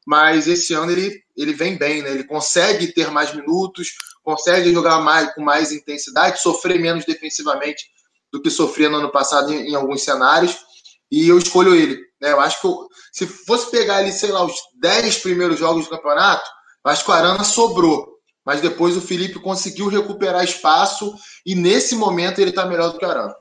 [0.06, 2.10] Mas esse ano ele, ele vem bem, né?
[2.10, 3.92] Ele consegue ter mais minutos,
[4.28, 7.86] consegue jogar mais com mais intensidade, sofrer menos defensivamente
[8.30, 10.54] do que sofria no ano passado em, em alguns cenários.
[11.10, 11.96] E eu escolho ele.
[12.20, 12.32] Né?
[12.32, 15.90] Eu acho que eu, se fosse pegar ali, sei lá, os 10 primeiros jogos do
[15.90, 16.46] campeonato,
[16.84, 18.18] acho que o Arana sobrou.
[18.44, 21.14] Mas depois o Felipe conseguiu recuperar espaço
[21.46, 23.34] e nesse momento ele está melhor do que o Arana.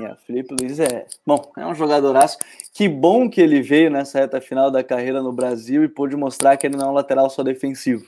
[0.00, 2.38] É, Felipe Luiz é, bom, é um jogadoraço.
[2.74, 6.56] Que bom que ele veio nessa reta final da carreira no Brasil e pôde mostrar
[6.56, 8.04] que ele não é um lateral só defensivo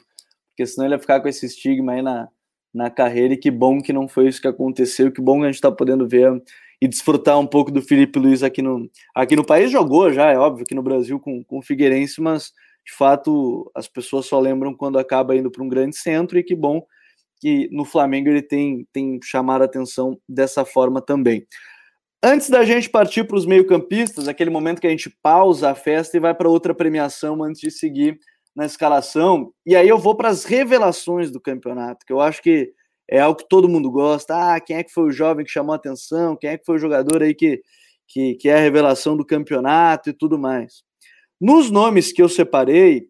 [0.54, 2.28] porque senão ele ia ficar com esse estigma aí na,
[2.72, 5.46] na carreira, e que bom que não foi isso que aconteceu, que bom que a
[5.46, 6.40] gente está podendo ver
[6.80, 9.70] e desfrutar um pouco do Felipe Luiz aqui no, aqui no país.
[9.70, 12.52] Jogou já, é óbvio, aqui no Brasil com, com o Figueirense, mas
[12.86, 16.54] de fato as pessoas só lembram quando acaba indo para um grande centro, e que
[16.54, 16.84] bom
[17.40, 21.46] que no Flamengo ele tem, tem chamado a atenção dessa forma também.
[22.22, 26.16] Antes da gente partir para os meio-campistas, aquele momento que a gente pausa a festa
[26.16, 28.18] e vai para outra premiação antes de seguir
[28.54, 29.52] na escalação.
[29.66, 32.72] E aí eu vou para as revelações do campeonato, que eu acho que
[33.08, 34.54] é algo que todo mundo gosta.
[34.54, 36.36] Ah, quem é que foi o jovem que chamou atenção?
[36.36, 37.62] Quem é que foi o jogador aí que,
[38.06, 40.82] que, que é a revelação do campeonato e tudo mais.
[41.40, 43.08] Nos nomes que eu separei,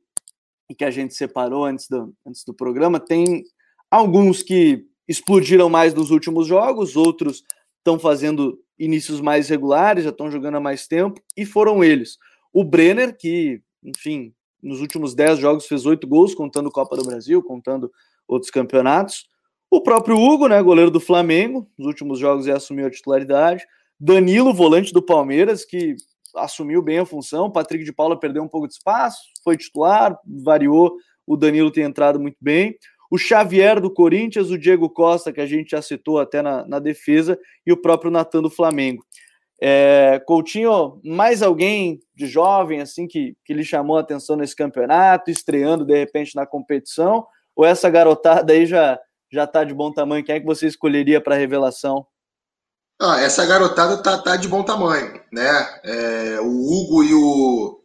[0.68, 3.44] e que a gente separou antes do, antes do programa, tem
[3.90, 7.42] alguns que explodiram mais nos últimos jogos, outros
[7.78, 12.16] estão fazendo inícios mais regulares, já estão jogando há mais tempo, e foram eles.
[12.52, 14.33] O Brenner, que, enfim,
[14.64, 17.92] nos últimos 10 jogos fez oito gols, contando Copa do Brasil, contando
[18.26, 19.28] outros campeonatos.
[19.70, 23.64] O próprio Hugo, né, goleiro do Flamengo, nos últimos jogos já assumiu a titularidade.
[24.00, 25.96] Danilo, volante do Palmeiras, que
[26.36, 27.50] assumiu bem a função.
[27.50, 30.96] Patrick de Paula perdeu um pouco de espaço, foi titular, variou.
[31.26, 32.76] O Danilo tem entrado muito bem.
[33.10, 36.78] O Xavier do Corinthians, o Diego Costa, que a gente já citou até na, na
[36.78, 39.04] defesa, e o próprio Natan do Flamengo.
[39.60, 45.30] É, Coutinho, mais alguém de jovem assim que, que lhe chamou a atenção nesse campeonato,
[45.30, 47.26] estreando de repente na competição?
[47.54, 48.98] Ou essa garotada aí já
[49.32, 50.24] já está de bom tamanho?
[50.24, 52.06] Quem é que você escolheria para revelação?
[53.00, 55.80] Ah, essa garotada tá, tá de bom tamanho, né?
[55.84, 57.80] É, o Hugo e o,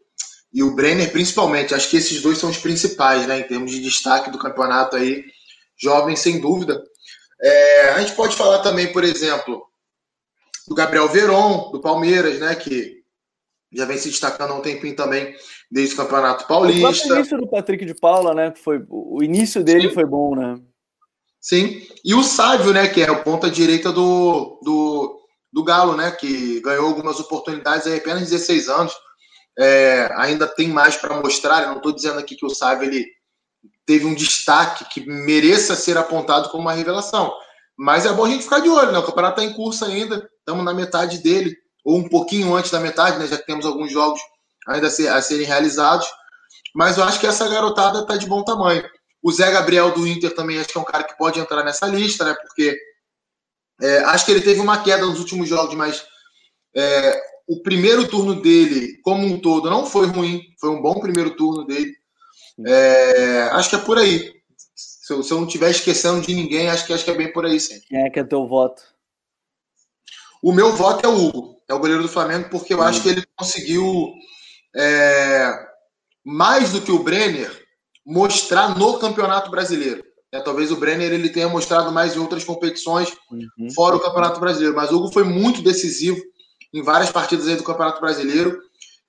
[0.54, 1.74] e o Brenner, principalmente.
[1.74, 3.40] Acho que esses dois são os principais, né?
[3.40, 5.24] Em termos de destaque do campeonato aí.
[5.82, 6.82] Jovem, sem dúvida.
[7.42, 9.66] É, a gente pode falar também, por exemplo,
[10.70, 12.56] do Gabriel Veron, do Palmeiras, né?
[12.56, 13.00] Que
[13.74, 15.36] já vem se destacando há um tempinho também
[15.70, 17.14] desde o Campeonato Paulista.
[17.14, 18.54] O início do Patrick de Paula, né?
[18.56, 19.94] Foi, o início dele Sim.
[19.96, 20.60] foi bom, né?
[21.42, 21.82] Sim.
[22.06, 22.88] E o Sávio, né?
[22.88, 25.20] Que é o ponta direita do, do,
[25.52, 26.12] do Galo, né?
[26.12, 28.94] Que ganhou algumas oportunidades aí apenas 16 anos.
[29.58, 31.64] É, ainda tem mais para mostrar.
[31.64, 33.08] Eu não estou dizendo aqui que o Sávio ele
[33.88, 37.34] teve um destaque que mereça ser apontado como uma revelação.
[37.82, 39.00] Mas é bom a gente ficar de olho, né?
[39.00, 42.80] O campeonato está em curso ainda, estamos na metade dele, ou um pouquinho antes da
[42.82, 43.26] metade, né?
[43.26, 44.20] Já temos alguns jogos
[44.68, 46.06] ainda a serem realizados.
[46.76, 48.84] Mas eu acho que essa garotada está de bom tamanho.
[49.24, 51.88] O Zé Gabriel do Inter também acho que é um cara que pode entrar nessa
[51.88, 52.36] lista, né?
[52.42, 52.78] Porque
[53.82, 56.04] é, acho que ele teve uma queda nos últimos jogos, mas
[56.76, 60.42] é, o primeiro turno dele, como um todo, não foi ruim.
[60.60, 61.94] Foi um bom primeiro turno dele.
[62.68, 64.39] É, acho que é por aí.
[65.10, 67.34] Se eu, se eu não estiver esquecendo de ninguém, acho que, acho que é bem
[67.34, 67.82] por aí, sim.
[67.88, 68.84] Quem é que é teu voto?
[70.40, 73.10] O meu voto é o Hugo, é o goleiro do Flamengo, porque eu acho que
[73.10, 74.14] ele conseguiu,
[74.76, 75.52] é,
[76.24, 77.52] mais do que o Brenner,
[78.06, 80.04] mostrar no Campeonato Brasileiro.
[80.32, 83.72] É, talvez o Brenner ele tenha mostrado mais em outras competições, uhum.
[83.74, 84.76] fora o Campeonato Brasileiro.
[84.76, 86.22] Mas o Hugo foi muito decisivo
[86.72, 88.62] em várias partidas aí do Campeonato Brasileiro.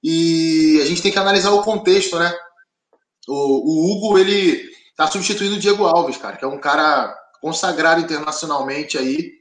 [0.02, 2.34] E a gente tem que analisar o contexto, né?
[3.28, 4.70] O, o Hugo, ele
[5.06, 9.32] tá substituindo o Diego Alves, cara, que é um cara consagrado internacionalmente aí.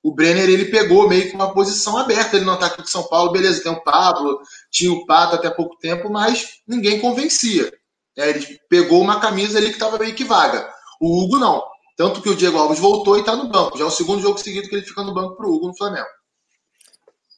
[0.00, 3.32] O Brenner, ele pegou meio que uma posição aberta ali no ataque de São Paulo.
[3.32, 7.72] Beleza, tem o Pablo, tinha o Pato até pouco tempo, mas ninguém convencia.
[8.16, 10.72] É, ele pegou uma camisa ali que estava meio que vaga.
[11.00, 11.64] O Hugo não.
[11.96, 13.76] Tanto que o Diego Alves voltou e está no banco.
[13.76, 15.76] Já é o segundo jogo seguido que ele fica no banco para o Hugo no
[15.76, 16.06] Flamengo.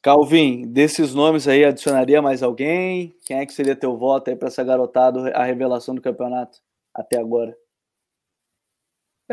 [0.03, 3.15] Calvin, desses nomes aí, adicionaria mais alguém?
[3.25, 6.59] Quem é que seria teu voto aí para essa garotada, a revelação do campeonato
[6.93, 7.55] até agora?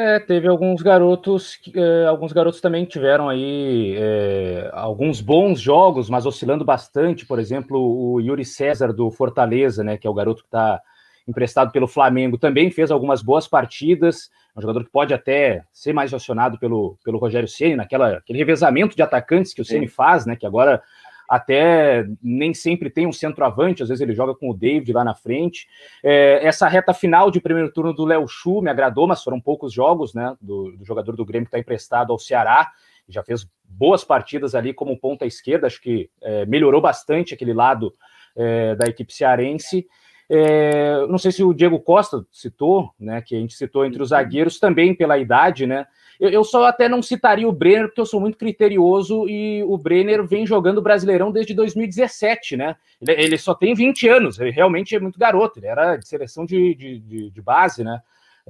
[0.01, 6.25] É, teve alguns garotos, é, alguns garotos também tiveram aí é, alguns bons jogos, mas
[6.25, 7.27] oscilando bastante.
[7.27, 10.81] Por exemplo, o Yuri César do Fortaleza, né, que é o garoto que está
[11.27, 14.31] emprestado pelo Flamengo, também fez algumas boas partidas.
[14.55, 18.39] É um jogador que pode até ser mais acionado pelo, pelo Rogério Ceni naquela aquele
[18.39, 20.81] revezamento de atacantes que o Ceni faz, né, que agora
[21.29, 25.15] até nem sempre tem um centroavante, às vezes ele joga com o David lá na
[25.15, 25.69] frente.
[26.03, 29.73] É, essa reta final de primeiro turno do Léo Chu me agradou, mas foram poucos
[29.73, 30.35] jogos, né?
[30.41, 32.71] Do, do jogador do Grêmio que está emprestado ao Ceará,
[33.09, 37.93] já fez boas partidas ali como ponta esquerda, acho que é, melhorou bastante aquele lado
[38.35, 39.87] é, da equipe cearense.
[40.31, 43.21] É, não sei se o Diego Costa citou, né?
[43.21, 45.87] Que a gente citou entre os zagueiros também pela idade, né?
[46.19, 49.79] Eu, eu, só até não citaria o Brenner, porque eu sou muito criterioso e o
[49.79, 52.77] Brenner vem jogando Brasileirão desde 2017, né?
[53.01, 56.45] Ele, ele só tem 20 anos, ele realmente é muito garoto, ele era de seleção
[56.45, 58.01] de, de, de, de base, né?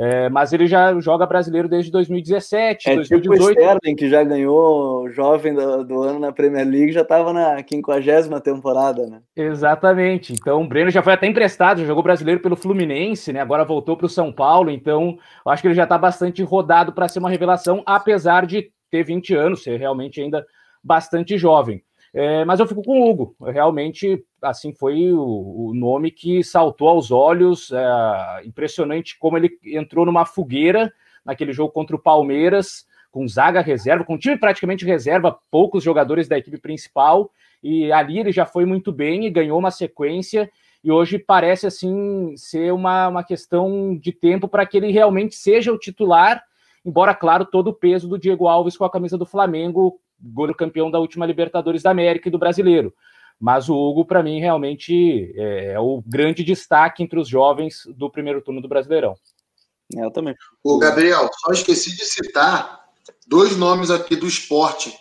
[0.00, 3.22] É, mas ele já joga brasileiro desde 2017, é 2018.
[3.22, 7.32] Tipo o Sterling, que já ganhou jovem do, do ano na Premier League, já estava
[7.32, 9.20] na 50 temporada, né?
[9.36, 10.32] Exatamente.
[10.32, 13.40] Então, o Breno já foi até emprestado, já jogou brasileiro pelo Fluminense, né?
[13.40, 14.70] Agora voltou para o São Paulo.
[14.70, 18.70] Então, eu acho que ele já está bastante rodado para ser uma revelação, apesar de
[18.88, 20.46] ter 20 anos, ser realmente ainda
[20.82, 21.82] bastante jovem.
[22.14, 23.36] É, mas eu fico com o Hugo.
[23.46, 27.70] Realmente, assim, foi o, o nome que saltou aos olhos.
[27.72, 30.92] É, impressionante como ele entrou numa fogueira
[31.24, 36.38] naquele jogo contra o Palmeiras, com zaga reserva, com time praticamente reserva, poucos jogadores da
[36.38, 37.30] equipe principal,
[37.62, 40.50] e ali ele já foi muito bem e ganhou uma sequência
[40.82, 45.72] e hoje parece assim ser uma, uma questão de tempo para que ele realmente seja
[45.72, 46.42] o titular,
[46.84, 50.90] embora, claro, todo o peso do Diego Alves com a camisa do Flamengo, goleiro campeão
[50.90, 52.92] da última Libertadores da América e do Brasileiro.
[53.40, 58.10] Mas o Hugo, para mim, realmente é, é, o grande destaque entre os jovens do
[58.10, 59.14] primeiro turno do Brasileirão.
[59.96, 60.34] É, eu também.
[60.62, 62.80] O Gabriel, só esqueci de citar
[63.26, 64.92] dois nomes aqui do esporte.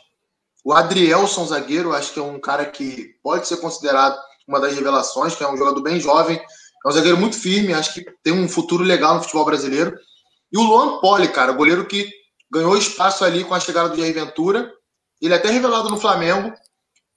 [0.63, 5.35] O Adrielson, zagueiro, acho que é um cara que pode ser considerado uma das revelações,
[5.35, 8.47] que é um jogador bem jovem, é um zagueiro muito firme, acho que tem um
[8.47, 9.97] futuro legal no futebol brasileiro.
[10.51, 12.09] E o Luan Poli, cara, goleiro que
[12.49, 14.71] ganhou espaço ali com a chegada do Jair Ventura.
[15.21, 16.53] Ele é até revelado no Flamengo.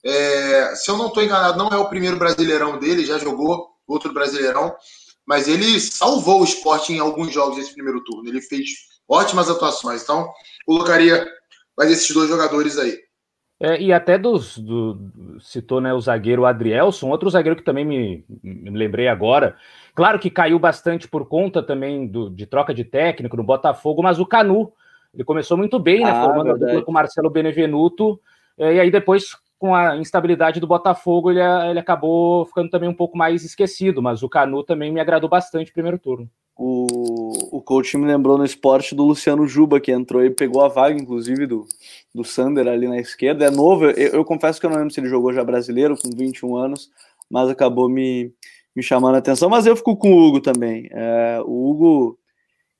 [0.04, 4.12] É, se eu não estou enganado, não é o primeiro brasileirão dele, já jogou outro
[4.14, 4.74] brasileirão,
[5.26, 8.28] mas ele salvou o esporte em alguns jogos desse primeiro turno.
[8.28, 8.70] Ele fez
[9.08, 10.02] ótimas atuações.
[10.02, 10.28] Então,
[10.64, 11.26] colocaria
[11.76, 12.98] mais esses dois jogadores aí.
[13.62, 14.56] É, e até dos.
[14.56, 14.98] Do,
[15.40, 19.54] citou né, o zagueiro Adrielson, outro zagueiro que também me, me, lembrei agora.
[19.94, 24.18] Claro que caiu bastante por conta também do, de troca de técnico no Botafogo, mas
[24.18, 24.72] o Canu.
[25.12, 26.10] Ele começou muito bem, né?
[26.10, 26.64] Ah, formando verdade.
[26.64, 28.20] a dupla com o Marcelo Benevenuto.
[28.56, 32.94] É, e aí depois, com a instabilidade do Botafogo, ele, ele acabou ficando também um
[32.94, 34.00] pouco mais esquecido.
[34.00, 36.28] Mas o Canu também me agradou bastante no primeiro turno.
[36.62, 40.68] O, o coach me lembrou no esporte do Luciano Juba, que entrou e pegou a
[40.68, 41.66] vaga, inclusive, do,
[42.14, 43.46] do Sander ali na esquerda.
[43.46, 46.10] É novo, eu, eu confesso que eu não lembro se ele jogou já brasileiro, com
[46.14, 46.90] 21 anos,
[47.30, 48.30] mas acabou me,
[48.76, 49.48] me chamando a atenção.
[49.48, 50.86] Mas eu fico com o Hugo também.
[50.92, 52.18] É, o Hugo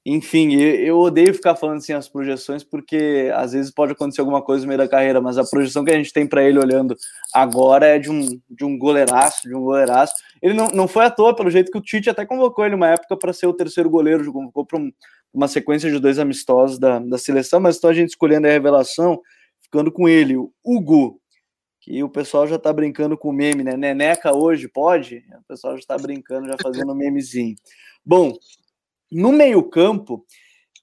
[0.05, 4.65] enfim, eu odeio ficar falando assim as projeções, porque às vezes pode acontecer alguma coisa
[4.65, 6.97] no meio da carreira, mas a projeção que a gente tem para ele olhando
[7.35, 10.15] agora é de um, de um goleiraço, de um goleiraço.
[10.41, 12.89] Ele não, não foi à toa, pelo jeito que o Tite até convocou ele uma
[12.89, 14.91] época para ser o terceiro goleiro, convocou para um,
[15.35, 19.21] uma sequência de dois amistosos da, da seleção, mas então a gente escolhendo a revelação,
[19.61, 21.21] ficando com ele, o Hugo,
[21.79, 23.77] que o pessoal já está brincando com o meme, né?
[23.77, 25.25] Neneca hoje pode?
[25.41, 27.55] O pessoal já está brincando, já fazendo memezinho.
[28.05, 28.33] Bom,
[29.11, 30.25] no meio-campo,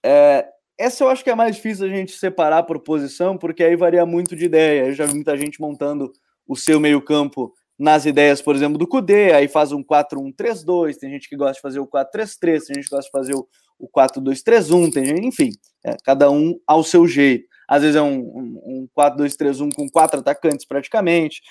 [0.04, 3.76] é, essa eu acho que é mais difícil a gente separar por posição, porque aí
[3.76, 4.88] varia muito de ideia.
[4.88, 6.12] Eu já vi muita gente montando
[6.48, 11.30] o seu meio-campo nas ideias, por exemplo, do Cudê, aí faz um 4-1-3-2, tem gente
[11.30, 14.92] que gosta de fazer o 4-3-3, tem gente que gosta de fazer o, o 4-2-3-1,
[14.92, 15.52] tem gente, enfim,
[15.86, 17.48] é, cada um ao seu jeito.
[17.68, 21.42] Às vezes é um, um, um 4-2-3-1 com quatro atacantes praticamente.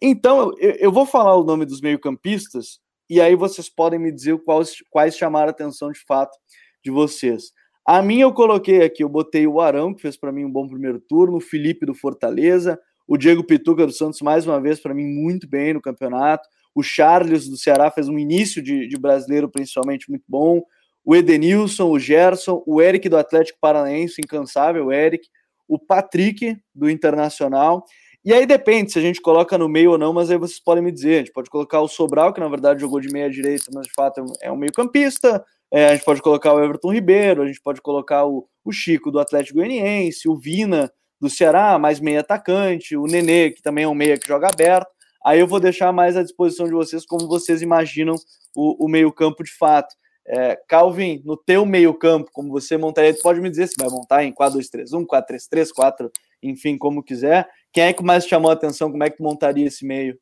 [0.00, 4.38] Então, eu, eu vou falar o nome dos meio-campistas e aí vocês podem me dizer
[4.44, 6.36] quais, quais chamaram a atenção de fato
[6.84, 7.52] de vocês.
[7.86, 10.66] A minha eu coloquei aqui, eu botei o Arão, que fez para mim um bom
[10.66, 14.92] primeiro turno, o Felipe do Fortaleza, o Diego Pituca do Santos, mais uma vez, para
[14.92, 16.48] mim, muito bem no campeonato.
[16.74, 20.62] O Charles do Ceará fez um início de, de brasileiro, principalmente, muito bom.
[21.04, 25.28] O Edenilson, o Gerson, o Eric do Atlético Paranaense, incansável, o Eric.
[25.68, 27.84] O Patrick do Internacional.
[28.26, 30.82] E aí depende se a gente coloca no meio ou não, mas aí vocês podem
[30.82, 31.14] me dizer.
[31.14, 33.92] A gente pode colocar o Sobral, que na verdade jogou de meia direita, mas de
[33.94, 35.44] fato é um meio-campista.
[35.72, 39.12] É, a gente pode colocar o Everton Ribeiro, a gente pode colocar o, o Chico
[39.12, 43.88] do Atlético Goianiense, o Vina do Ceará, mais meia atacante, o Nenê, que também é
[43.88, 44.90] um meia que joga aberto.
[45.24, 48.16] Aí eu vou deixar mais à disposição de vocês como vocês imaginam
[48.56, 49.94] o, o meio-campo de fato.
[50.26, 54.32] É, Calvin, no teu meio-campo, como você montaria, pode me dizer se vai montar em
[54.32, 56.10] 4-2-3-1, 4-3-3, 4,
[56.42, 57.48] enfim, como quiser.
[57.72, 58.90] Quem é que mais chamou a atenção?
[58.90, 60.18] Como é que montaria esse meio?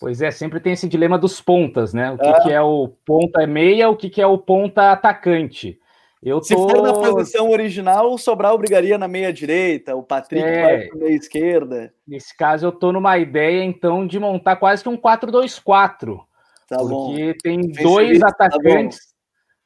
[0.00, 2.10] Pois é, sempre tem esse dilema dos pontas, né?
[2.10, 5.78] O que é, que é o ponta meia, o que, que é o ponta atacante.
[6.22, 6.44] Eu tô...
[6.44, 10.62] Se for na posição original, o Sobral brigaria na meia direita, o Patrick é...
[10.62, 11.94] vai para meia esquerda.
[12.08, 16.18] Nesse caso, eu tô numa ideia, então, de montar quase que um 4-2-4.
[16.66, 17.32] Tá porque bom.
[17.42, 19.13] tem dois tá atacantes, tá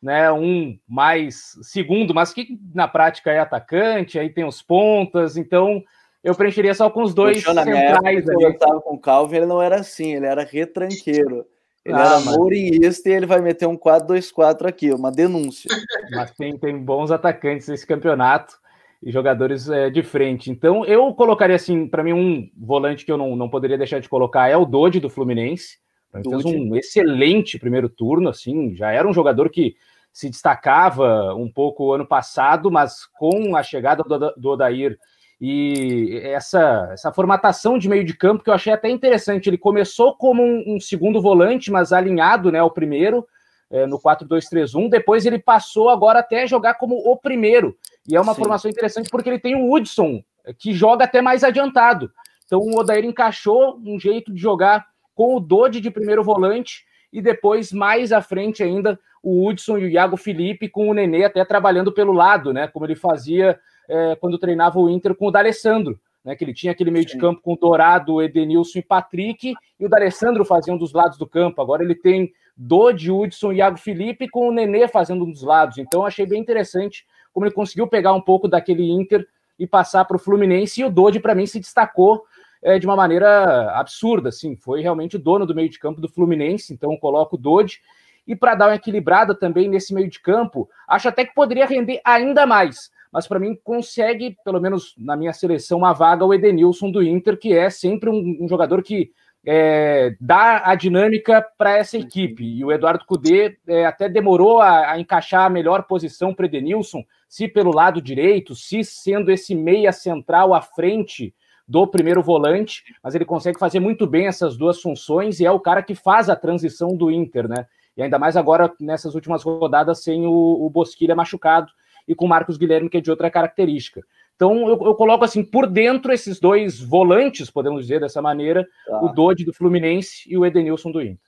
[0.02, 0.30] né?
[0.32, 5.82] Um mais segundo, mas que na prática é atacante, aí tem os pontas, então
[6.22, 8.28] eu preencheria só com os dois Poxa, centrais.
[8.28, 11.46] Época, eu estava com o Calvin, ele não era assim, ele era retranqueiro.
[11.84, 15.70] Ele ah, era mourinhista e ele vai meter um 4-2-4 aqui, uma denúncia.
[16.10, 18.58] Mas tem, tem bons atacantes nesse campeonato
[19.02, 20.50] e jogadores é, de frente.
[20.50, 24.08] Então eu colocaria assim, para mim, um volante que eu não, não poderia deixar de
[24.08, 25.78] colocar é o Dodi do Fluminense.
[26.10, 29.76] Fez um excelente primeiro turno, assim, já era um jogador que
[30.18, 34.98] se destacava um pouco ano passado, mas com a chegada do, do Odair
[35.40, 39.48] e essa, essa formatação de meio de campo que eu achei até interessante.
[39.48, 43.24] Ele começou como um, um segundo volante, mas alinhado né, ao primeiro,
[43.70, 44.90] é, no 4-2-3-1.
[44.90, 47.76] Depois ele passou agora até jogar como o primeiro.
[48.04, 48.40] E é uma Sim.
[48.40, 50.20] formação interessante porque ele tem o Hudson,
[50.58, 52.10] que joga até mais adiantado.
[52.44, 57.22] Então o Odair encaixou um jeito de jogar com o Dodi de primeiro volante e
[57.22, 61.44] depois, mais à frente ainda, o Hudson e o Iago Felipe com o Nenê até
[61.44, 62.68] trabalhando pelo lado, né?
[62.68, 63.58] Como ele fazia
[63.88, 66.36] é, quando treinava o Inter com o D'Alessandro, né?
[66.36, 67.14] Que ele tinha aquele meio Sim.
[67.14, 71.18] de campo com o Dourado, Edenilson e Patrick, e o D'Alessandro fazia um dos lados
[71.18, 71.60] do campo.
[71.60, 75.78] Agora ele tem Dodi, Hudson e Iago Felipe com o Nenê fazendo um dos lados.
[75.78, 79.26] Então achei bem interessante como ele conseguiu pegar um pouco daquele Inter
[79.58, 82.24] e passar para o Fluminense, e o Dodi, para mim, se destacou
[82.62, 86.08] é, de uma maneira absurda, assim, foi realmente o dono do meio de campo do
[86.08, 87.80] Fluminense, então coloco o Dodi,
[88.28, 92.00] e para dar uma equilibrada também nesse meio de campo, acho até que poderia render
[92.04, 96.90] ainda mais, mas para mim consegue, pelo menos na minha seleção, uma vaga o Edenilson
[96.90, 99.10] do Inter, que é sempre um, um jogador que
[99.46, 102.44] é, dá a dinâmica para essa equipe.
[102.44, 107.02] E o Eduardo Cudê é, até demorou a, a, encaixar a melhor posição para Edenilson,
[107.26, 111.34] se pelo lado direito, se sendo esse meia central à frente
[111.66, 115.60] do primeiro volante, mas ele consegue fazer muito bem essas duas funções e é o
[115.60, 117.66] cara que faz a transição do Inter, né?
[117.98, 121.72] E ainda mais agora nessas últimas rodadas sem o, o Bosquilha machucado
[122.06, 124.00] e com o Marcos Guilherme, que é de outra característica.
[124.36, 129.02] Então eu, eu, coloco assim por dentro esses dois volantes, podemos dizer dessa maneira, tá.
[129.02, 131.18] o Dodi do Fluminense e o Edenilson do Inter.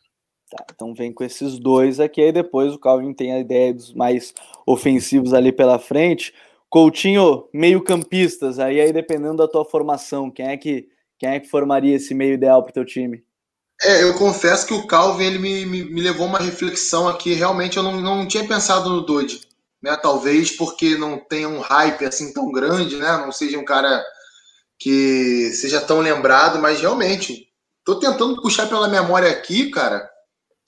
[0.49, 3.93] Tá, então vem com esses dois aqui, aí depois o Calvin tem a ideia dos
[3.93, 4.33] mais
[4.65, 6.33] ofensivos ali pela frente.
[6.69, 11.97] Coutinho, meio-campistas, aí, aí dependendo da tua formação, quem é que quem é que formaria
[11.97, 13.23] esse meio ideal para o teu time?
[13.83, 17.33] É, eu confesso que o Calvin ele me, me, me levou uma reflexão aqui.
[17.33, 19.41] Realmente eu não, não tinha pensado no Dodge,
[19.83, 19.97] né?
[19.97, 23.17] Talvez porque não tenha um hype assim tão grande, né?
[23.19, 24.05] Não seja um cara
[24.79, 27.49] que seja tão lembrado, mas realmente
[27.85, 30.11] tô tentando puxar pela memória aqui, cara.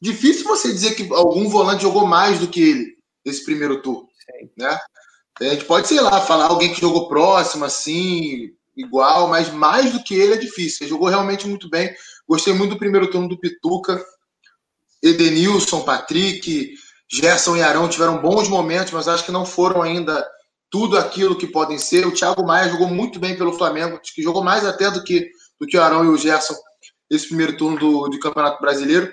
[0.01, 4.09] Difícil você dizer que algum volante jogou mais do que ele nesse primeiro turno,
[4.57, 4.79] né?
[5.41, 10.03] A gente pode, sei lá, falar alguém que jogou próximo, assim, igual, mas mais do
[10.03, 10.79] que ele é difícil.
[10.85, 11.95] Ele jogou realmente muito bem.
[12.33, 14.03] Gostei muito do primeiro turno do Pituca.
[15.03, 16.73] Edenilson, Patrick,
[17.07, 20.27] Gerson e Arão tiveram bons momentos, mas acho que não foram ainda
[20.71, 22.07] tudo aquilo que podem ser.
[22.07, 25.29] O Thiago Maia jogou muito bem pelo Flamengo, acho que jogou mais até do que,
[25.61, 26.55] do que o Arão e o Gerson
[27.11, 29.13] esse primeiro turno do, do Campeonato Brasileiro.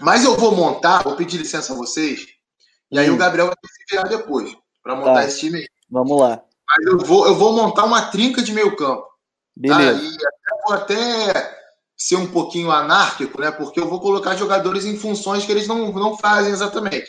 [0.00, 2.26] Mas eu vou montar, vou pedir licença a vocês,
[2.90, 3.14] e aí hum.
[3.14, 5.24] o Gabriel vai se virar depois para montar tá.
[5.26, 5.68] esse time aí.
[5.88, 6.42] Vamos lá.
[6.68, 9.02] Mas eu vou, eu vou montar uma trinca de meio campo.
[9.02, 9.12] Tá?
[9.54, 10.00] Beleza.
[10.00, 10.04] Tá?
[10.04, 11.61] E até, vou até
[12.02, 13.52] ser um pouquinho anárquico, né?
[13.52, 17.08] Porque eu vou colocar jogadores em funções que eles não, não fazem exatamente.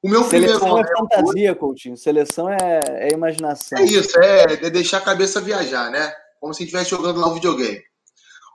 [0.00, 1.96] O meu Seleção primeiro é fantasia, Coutinho.
[1.96, 3.78] Seleção é, é imaginação.
[3.78, 6.12] É isso, é, é deixar a cabeça viajar, né?
[6.40, 7.82] Como se estivesse jogando lá o videogame.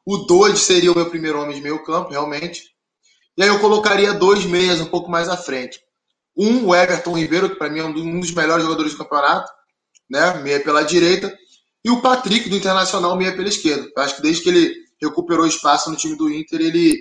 [0.05, 2.63] O Dodge seria o meu primeiro homem de meio campo, realmente.
[3.37, 5.81] E aí eu colocaria dois meias um pouco mais à frente.
[6.35, 9.51] Um, o Everton Ribeiro, que para mim é um dos melhores jogadores do campeonato,
[10.09, 10.33] né?
[10.35, 11.37] Meia pela direita.
[11.83, 13.89] E o Patrick, do Internacional, meia pela esquerda.
[13.95, 16.97] Eu acho que desde que ele recuperou espaço no time do Inter, ele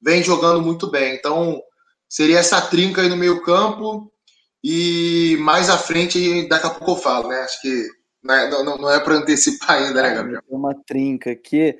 [0.00, 1.14] vem jogando muito bem.
[1.14, 1.60] Então,
[2.08, 4.10] seria essa trinca aí no meio campo.
[4.62, 7.40] E mais à frente, daqui a pouco eu falo, né?
[7.40, 7.88] Acho que
[8.22, 10.42] não é, não, não é para antecipar ainda, né, Gabriel?
[10.48, 11.78] Uma trinca aqui.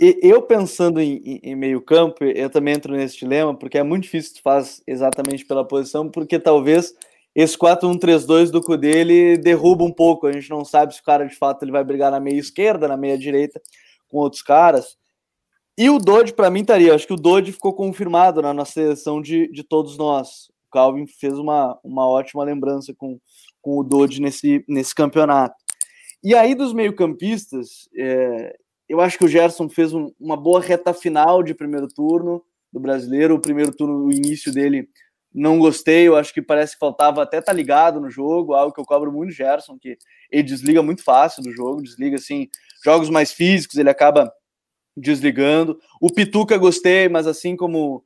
[0.00, 4.04] E eu pensando em, em, meio campo, eu também entro nesse dilema, porque é muito
[4.04, 6.94] difícil tu faz exatamente pela posição, porque talvez
[7.34, 11.26] esse 4-1-3-2 do Cudê, ele derruba um pouco, a gente não sabe se o cara
[11.26, 13.60] de fato ele vai brigar na meia esquerda, na meia direita,
[14.08, 14.96] com outros caras.
[15.76, 16.94] E o Dodge, para mim, estaria.
[16.94, 20.48] Acho que o Dodge ficou confirmado na nossa seleção de, de todos nós.
[20.66, 23.18] O Calvin fez uma, uma ótima lembrança com,
[23.60, 25.56] com o Dodge nesse, nesse campeonato.
[26.22, 28.56] E aí, dos meio-campistas, é,
[28.88, 32.42] eu acho que o Gerson fez um, uma boa reta final de primeiro turno
[32.72, 33.34] do brasileiro.
[33.34, 34.88] O primeiro turno, o início dele,
[35.34, 36.06] não gostei.
[36.06, 38.84] Eu acho que parece que faltava até estar tá ligado no jogo, algo que eu
[38.84, 39.98] cobro muito Gerson, que
[40.30, 42.48] ele desliga muito fácil do jogo, desliga assim,
[42.84, 44.32] jogos mais físicos, ele acaba
[44.96, 45.78] desligando.
[46.00, 48.04] O Pituca gostei, mas assim como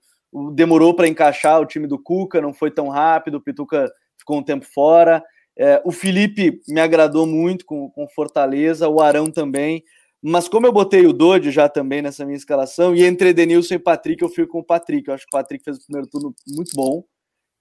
[0.54, 4.42] demorou para encaixar o time do Cuca, não foi tão rápido, o Pituca ficou um
[4.42, 5.22] tempo fora.
[5.56, 9.82] É, o Felipe me agradou muito com, com Fortaleza, o Arão também.
[10.22, 13.78] Mas como eu botei o Dodge já também nessa minha escalação, e entre Edenilson e
[13.78, 15.08] Patrick, eu fui com o Patrick.
[15.08, 17.04] Eu acho que o Patrick fez o primeiro turno muito bom.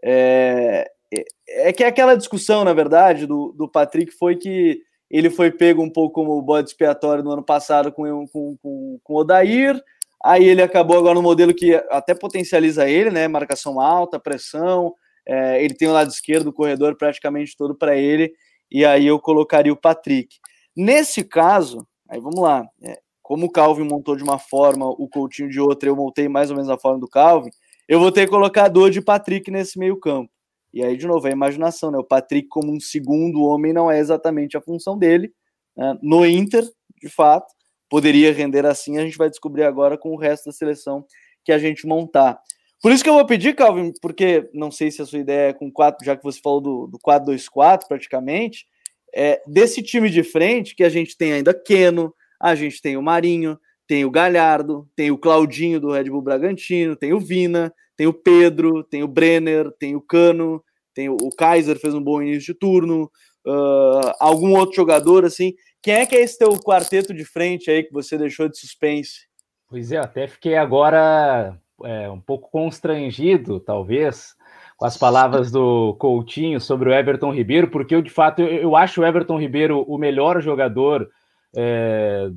[0.03, 5.29] É, é, é que é aquela discussão, na verdade, do, do Patrick foi que ele
[5.29, 9.17] foi pego um pouco como bode expiatório no ano passado com, com, com, com o
[9.17, 9.81] Odair.
[10.23, 13.27] Aí ele acabou agora no modelo que até potencializa ele, né?
[13.27, 14.93] Marcação alta, pressão.
[15.25, 18.33] É, ele tem o lado esquerdo, o corredor praticamente todo para ele.
[18.69, 20.37] E aí eu colocaria o Patrick.
[20.75, 22.65] Nesse caso, Aí vamos lá.
[22.81, 26.49] É, como o Calvin montou de uma forma, o Coutinho de outra, eu montei mais
[26.49, 27.49] ou menos a forma do Calvin,
[27.87, 30.31] eu vou ter que colocar dor de Patrick nesse meio campo.
[30.73, 31.97] E aí, de novo, é a imaginação, né?
[31.97, 35.31] O Patrick como um segundo homem não é exatamente a função dele.
[35.75, 35.97] Né?
[36.01, 36.63] No Inter,
[37.01, 37.53] de fato,
[37.89, 41.05] poderia render assim, a gente vai descobrir agora com o resto da seleção
[41.43, 42.39] que a gente montar.
[42.81, 45.53] Por isso que eu vou pedir, Calvin, porque não sei se a sua ideia é
[45.53, 48.67] com quatro, já que você falou do, do 4-2-4 praticamente,
[49.15, 53.01] é, desse time de frente que a gente tem ainda Keno, a gente tem o
[53.01, 53.57] Marinho,
[53.87, 58.13] tem o Galhardo, tem o Claudinho do Red Bull Bragantino, tem o Vina, tem o
[58.13, 60.61] Pedro, tem o Brenner, tem o Cano,
[60.93, 63.09] tem o, o Kaiser fez um bom início de turno,
[63.45, 65.53] uh, algum outro jogador assim.
[65.81, 69.27] Quem é que é esse teu quarteto de frente aí que você deixou de suspense?
[69.69, 74.35] Pois é, até fiquei agora é, um pouco constrangido, talvez,
[74.75, 78.75] com as palavras do Coutinho sobre o Everton Ribeiro, porque eu, de fato, eu, eu
[78.75, 81.09] acho o Everton Ribeiro o melhor jogador
[81.55, 82.29] é,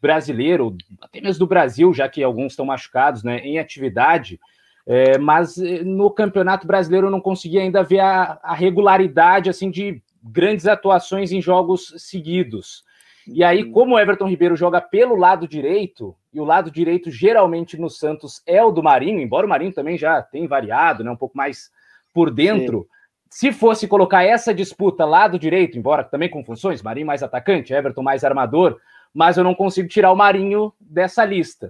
[0.00, 4.40] brasileiro, até mesmo do Brasil, já que alguns estão machucados né, em atividade.
[4.86, 9.70] É, mas eh, no Campeonato Brasileiro eu não consegui ainda ver a, a, regularidade assim
[9.70, 12.84] de grandes atuações em jogos seguidos.
[13.26, 13.72] E aí, uhum.
[13.72, 18.42] como o Everton Ribeiro joga pelo lado direito, e o lado direito geralmente no Santos
[18.46, 21.70] é o do Marinho, embora o Marinho também já tenha variado, né, um pouco mais
[22.14, 22.88] por dentro.
[23.28, 23.48] Sim.
[23.50, 28.02] Se fosse colocar essa disputa lado direito, embora também com funções, Marinho mais atacante, Everton
[28.02, 28.78] mais armador,
[29.14, 31.68] mas eu não consigo tirar o Marinho dessa lista.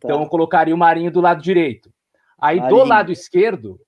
[0.00, 0.08] Tá.
[0.08, 1.92] Então eu colocaria o Marinho do lado direito.
[2.40, 2.80] Aí Marinho.
[2.80, 3.80] do lado esquerdo,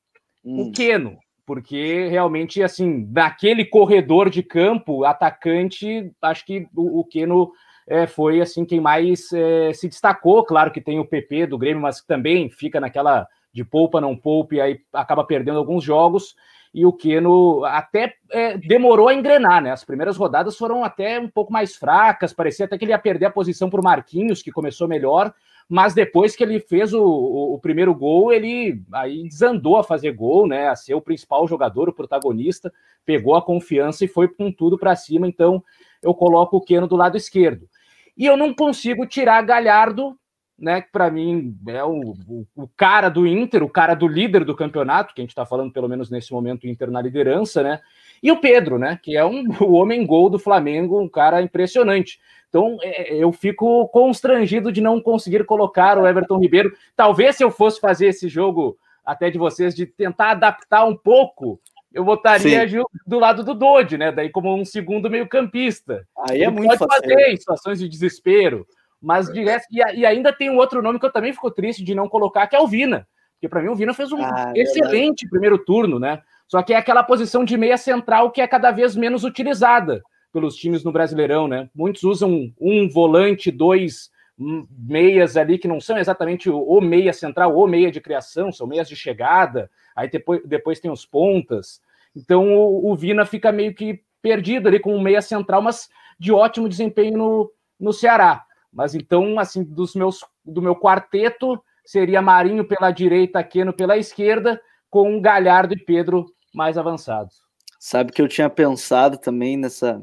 [0.44, 0.62] hum.
[0.62, 7.52] o Queno, porque realmente, assim, naquele corredor de campo, atacante, acho que o, o Keno
[7.88, 10.44] é, foi, assim, quem mais é, se destacou.
[10.44, 14.56] Claro que tem o PP do Grêmio, mas também fica naquela de poupa, não poupe,
[14.56, 16.36] e aí acaba perdendo alguns jogos.
[16.72, 19.72] E o Keno até é, demorou a engrenar, né?
[19.72, 23.26] As primeiras rodadas foram até um pouco mais fracas, parecia até que ele ia perder
[23.26, 25.34] a posição para o Marquinhos, que começou melhor,
[25.68, 30.12] mas depois que ele fez o, o, o, primeiro gol, ele aí desandou a fazer
[30.12, 32.72] gol, né, a ser o principal jogador, o protagonista,
[33.04, 35.62] pegou a confiança e foi com tudo para cima, então
[36.02, 37.68] eu coloco o Keno do lado esquerdo.
[38.16, 40.16] E eu não consigo tirar Galhardo,
[40.60, 44.44] né, que para mim é o, o, o, cara do Inter, o cara do líder
[44.44, 47.80] do campeonato, que a gente está falando pelo menos nesse momento Inter na liderança, né,
[48.22, 52.20] e o Pedro, né, que é um, o homem gol do Flamengo, um cara impressionante.
[52.48, 56.76] Então, é, eu fico constrangido de não conseguir colocar o Everton Ribeiro.
[56.96, 61.60] Talvez se eu fosse fazer esse jogo até de vocês, de tentar adaptar um pouco,
[61.92, 62.82] eu botaria Sim.
[63.06, 64.12] do lado do Dodge, né?
[64.12, 66.06] Daí como um segundo meio-campista.
[66.28, 68.66] Aí é Ele muito pode fazer em situações de desespero.
[69.00, 71.82] Mas de resto, e, e, ainda tem um outro nome que eu também fico triste
[71.82, 73.08] de não colocar, que é o Vina.
[73.34, 75.30] Porque para mim o Vina fez um ah, é excelente verdade.
[75.30, 76.20] primeiro turno, né?
[76.46, 80.56] Só que é aquela posição de meia central que é cada vez menos utilizada pelos
[80.56, 81.70] times no Brasileirão, né?
[81.74, 87.68] Muitos usam um volante, dois meias ali que não são exatamente o meia central ou
[87.68, 89.70] meia de criação, são meias de chegada.
[89.94, 91.80] Aí depois, depois tem os pontas.
[92.16, 95.88] Então o, o Vina fica meio que perdido ali com um meia central, mas
[96.18, 98.44] de ótimo desempenho no, no Ceará.
[98.72, 104.60] Mas então, assim, dos meus do meu quarteto seria Marinho pela direita, Queno pela esquerda,
[104.88, 107.42] com Galhardo e Pedro mais avançados.
[107.78, 110.02] Sabe que eu tinha pensado também nessa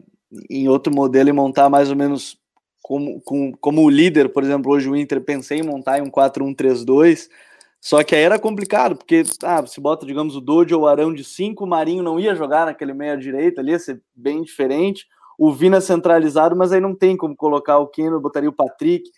[0.50, 2.38] em outro modelo e montar mais ou menos
[2.82, 6.12] como, com, como o líder, por exemplo, hoje o Inter pensei em montar em um
[6.12, 7.30] 4-1-3-2,
[7.82, 11.14] só que aí era complicado, porque ah, se bota, digamos, o Dojo ou o Arão
[11.14, 15.06] de 5, o Marinho não ia jogar naquele meia-direita ali, ia ser bem diferente,
[15.38, 19.10] o Vina centralizado, mas aí não tem como colocar o Keno, botaria o Patrick.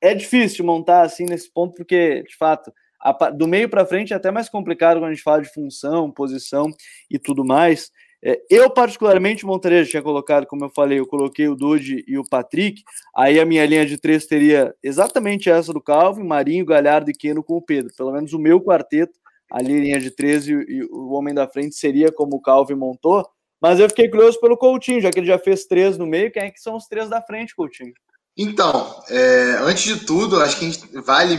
[0.00, 4.16] É difícil montar assim nesse ponto, porque, de fato, a, do meio para frente é
[4.16, 6.70] até mais complicado quando a gente fala de função, posição
[7.10, 7.90] e tudo mais.
[8.24, 12.24] É, eu, particularmente, montaria, tinha colocado, como eu falei, eu coloquei o Dude e o
[12.28, 12.82] Patrick.
[13.14, 17.44] Aí a minha linha de três teria exatamente essa do Calvin, Marinho, Galhardo e Keno
[17.44, 17.92] com o Pedro.
[17.96, 19.16] Pelo menos o meu quarteto,
[19.50, 23.24] a linha de três e, e o homem da frente seria como o Calvin montou.
[23.60, 26.30] Mas eu fiquei curioso pelo Coutinho, já que ele já fez três no meio.
[26.30, 27.92] Quem é que são os três da frente, Coutinho?
[28.36, 31.36] Então, é, antes de tudo, acho que a gente vale,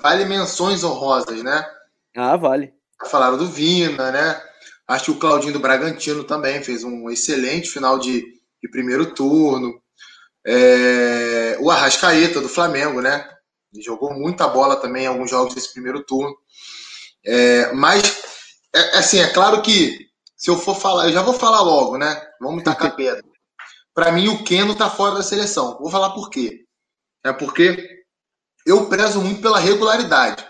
[0.00, 1.62] vale menções honrosas, né?
[2.16, 2.72] Ah, vale.
[3.06, 4.42] Falaram do Vina, né?
[4.88, 8.22] Acho que o Claudinho do Bragantino também fez um excelente final de,
[8.62, 9.78] de primeiro turno.
[10.46, 13.28] É, o Arrascaeta do Flamengo, né?
[13.72, 16.34] Ele jogou muita bola também em alguns jogos desse primeiro turno.
[17.24, 18.22] É, mas,
[18.74, 20.11] é, assim, é claro que
[20.42, 22.20] se eu for falar, eu já vou falar logo, né?
[22.40, 23.22] Vamos tacar pedra.
[23.94, 25.78] Para mim, o Keno tá fora da seleção.
[25.78, 26.64] Vou falar por quê.
[27.24, 28.02] É porque
[28.66, 30.44] eu prezo muito pela regularidade,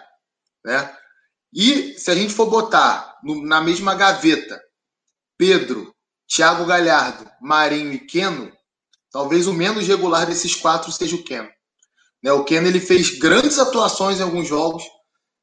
[0.64, 0.96] né?
[1.52, 4.58] E se a gente for botar no, na mesma gaveta
[5.36, 5.94] Pedro,
[6.26, 8.50] Thiago Galhardo, Marinho e Keno,
[9.10, 11.50] talvez o menos regular desses quatro seja o Keno.
[12.22, 14.84] Né, o Keno ele fez grandes atuações em alguns jogos,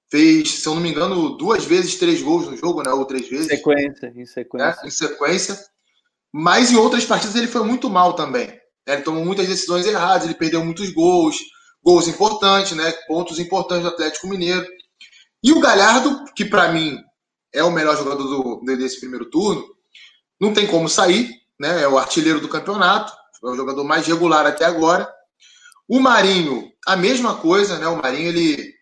[0.10, 3.30] fez, se eu não me engano, duas vezes três gols no jogo, né, ou três
[3.30, 3.47] vezes.
[3.47, 4.68] Sequência, em sequência.
[4.68, 5.60] Né, em sequência.
[6.32, 8.47] Mas em outras partidas ele foi muito mal também.
[8.47, 11.38] Né, ele tomou muitas decisões erradas, ele perdeu muitos gols,
[11.84, 14.66] gols importantes, né, pontos importantes do Atlético Mineiro.
[15.43, 16.97] E o Galhardo, que para mim
[17.53, 19.64] é o melhor jogador do, desse primeiro turno,
[20.39, 21.30] não tem como sair,
[21.60, 21.82] né?
[21.84, 23.12] É o artilheiro do campeonato,
[23.43, 25.10] é o jogador mais regular até agora.
[25.88, 27.88] O Marinho, a mesma coisa, né?
[27.88, 28.74] O Marinho, ele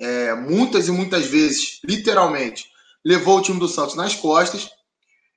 [0.00, 2.66] é, muitas e muitas vezes, literalmente,
[3.04, 4.68] levou o time do Santos nas costas.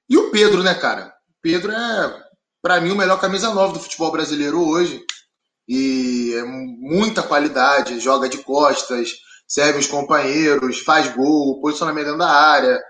[0.09, 1.07] E o Pedro, né, cara?
[1.07, 2.23] O Pedro é,
[2.61, 5.03] para mim, o melhor camisa nova do futebol brasileiro hoje.
[5.67, 9.13] E é muita qualidade, joga de costas,
[9.47, 12.81] serve os companheiros, faz gol, posicionamento dentro da área.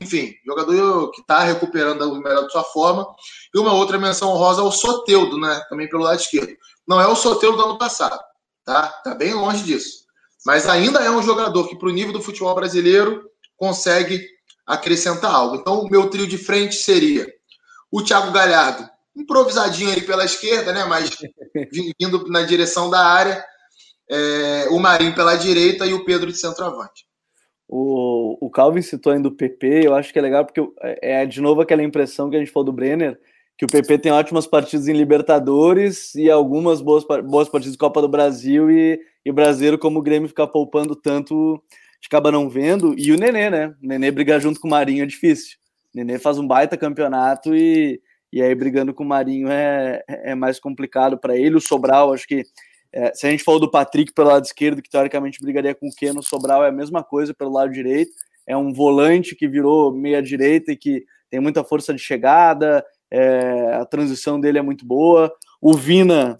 [0.00, 3.06] Enfim, jogador que está recuperando o melhor de sua forma.
[3.54, 5.62] E uma outra menção honrosa ao Soteudo, né?
[5.68, 6.56] Também pelo lado esquerdo.
[6.88, 8.18] Não é o Soteudo do ano passado,
[8.64, 8.88] tá?
[9.04, 9.99] Tá bem longe disso.
[10.44, 14.26] Mas ainda é um jogador que, para o nível do futebol brasileiro, consegue
[14.66, 15.56] acrescentar algo.
[15.56, 17.26] Então, o meu trio de frente seria
[17.90, 20.84] o Thiago Galhardo, improvisadinho aí pela esquerda, né?
[20.84, 21.10] Mas
[21.98, 23.44] vindo na direção da área.
[24.12, 27.06] É, o Marinho pela direita e o Pedro de centroavante.
[27.68, 31.26] O, o Calvin citou ainda o PP, eu acho que é legal porque é, é
[31.26, 33.16] de novo aquela impressão que a gente falou do Brenner,
[33.56, 38.02] que o PP tem ótimas partidas em Libertadores e algumas boas, boas partidas de Copa
[38.02, 41.62] do Brasil e, e brasileiro, como o Grêmio fica poupando tanto,
[42.06, 42.94] acaba não vendo.
[42.98, 43.74] E o Nenê, né?
[43.82, 45.58] O Nenê brigar junto com o Marinho é difícil.
[45.94, 48.00] O Nenê faz um baita campeonato e,
[48.32, 51.56] e aí brigando com o Marinho é, é mais complicado para ele.
[51.56, 52.44] O Sobral, acho que
[52.92, 55.94] é, se a gente falou do Patrick pelo lado esquerdo, que teoricamente brigaria com o
[55.94, 58.12] Keno, Sobral é a mesma coisa pelo lado direito.
[58.46, 63.84] É um volante que virou meia-direita e que tem muita força de chegada, é, a
[63.84, 65.32] transição dele é muito boa.
[65.60, 66.36] O Vina.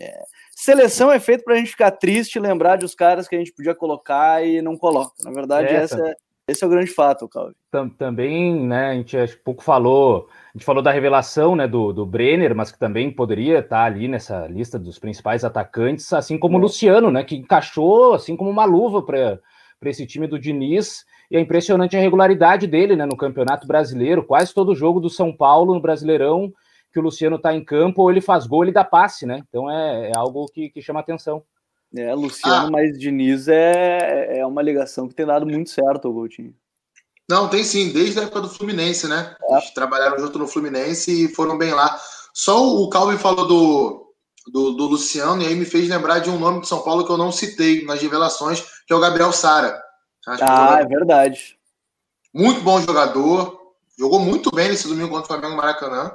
[0.00, 0.24] É,
[0.62, 3.38] seleção é feito para a gente ficar triste e lembrar de os caras que a
[3.38, 5.12] gente podia colocar e não coloca.
[5.24, 6.14] Na verdade, é, essa, é,
[6.46, 7.54] esse é o grande fato, Calvin.
[7.98, 12.04] Também, né, a gente acho, pouco falou a gente falou da revelação né, do, do
[12.04, 16.60] Brenner, mas que também poderia estar ali nessa lista dos principais atacantes, assim como o
[16.60, 16.62] é.
[16.62, 19.40] Luciano, né, que encaixou assim como uma luva para
[19.86, 21.06] esse time do Diniz.
[21.30, 24.22] E é impressionante a regularidade dele né, no Campeonato Brasileiro.
[24.22, 26.52] Quase todo jogo do São Paulo no Brasileirão
[26.92, 29.42] que o Luciano está em campo, ou ele faz gol, ele dá passe, né?
[29.48, 31.42] Então é, é algo que, que, chama atenção.
[31.94, 32.70] É, Luciano ah.
[32.70, 36.54] mais Diniz é, é uma ligação que tem dado muito certo ao Coutinho.
[37.28, 39.34] Não, tem sim, desde a época do Fluminense, né?
[39.42, 39.52] É.
[39.54, 41.98] Eles trabalharam junto no Fluminense e foram bem lá.
[42.34, 44.14] Só o Calvin falou do,
[44.48, 47.12] do, do, Luciano e aí me fez lembrar de um nome de São Paulo que
[47.12, 49.82] eu não citei nas revelações, que é o Gabriel Sara.
[50.26, 51.56] ah, é, é verdade.
[52.34, 53.58] Muito bom jogador,
[53.98, 56.12] jogou muito bem nesse domingo contra o Flamengo Maracanã.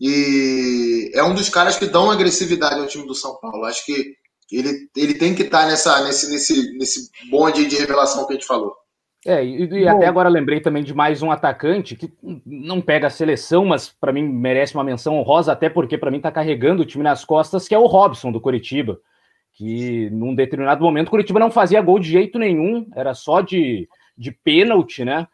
[0.00, 3.64] E é um dos caras que dão agressividade ao time do São Paulo.
[3.64, 4.14] Acho que
[4.50, 8.46] ele, ele tem que estar nessa, nesse, nesse, nesse bonde de revelação que a gente
[8.46, 8.74] falou.
[9.26, 12.12] É, e, e até agora lembrei também de mais um atacante que
[12.44, 16.18] não pega a seleção, mas para mim merece uma menção honrosa, até porque para mim
[16.18, 18.98] está carregando o time nas costas, que é o Robson do Curitiba.
[19.54, 23.88] Que num determinado momento o Curitiba não fazia gol de jeito nenhum, era só de,
[24.18, 25.26] de pênalti, né?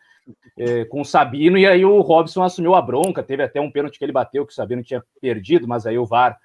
[0.59, 3.23] É, com o Sabino, e aí o Robson assumiu a bronca.
[3.23, 6.07] Teve até um pênalti que ele bateu, que o Sabino tinha perdido, mas aí o
[6.07, 6.39] VAR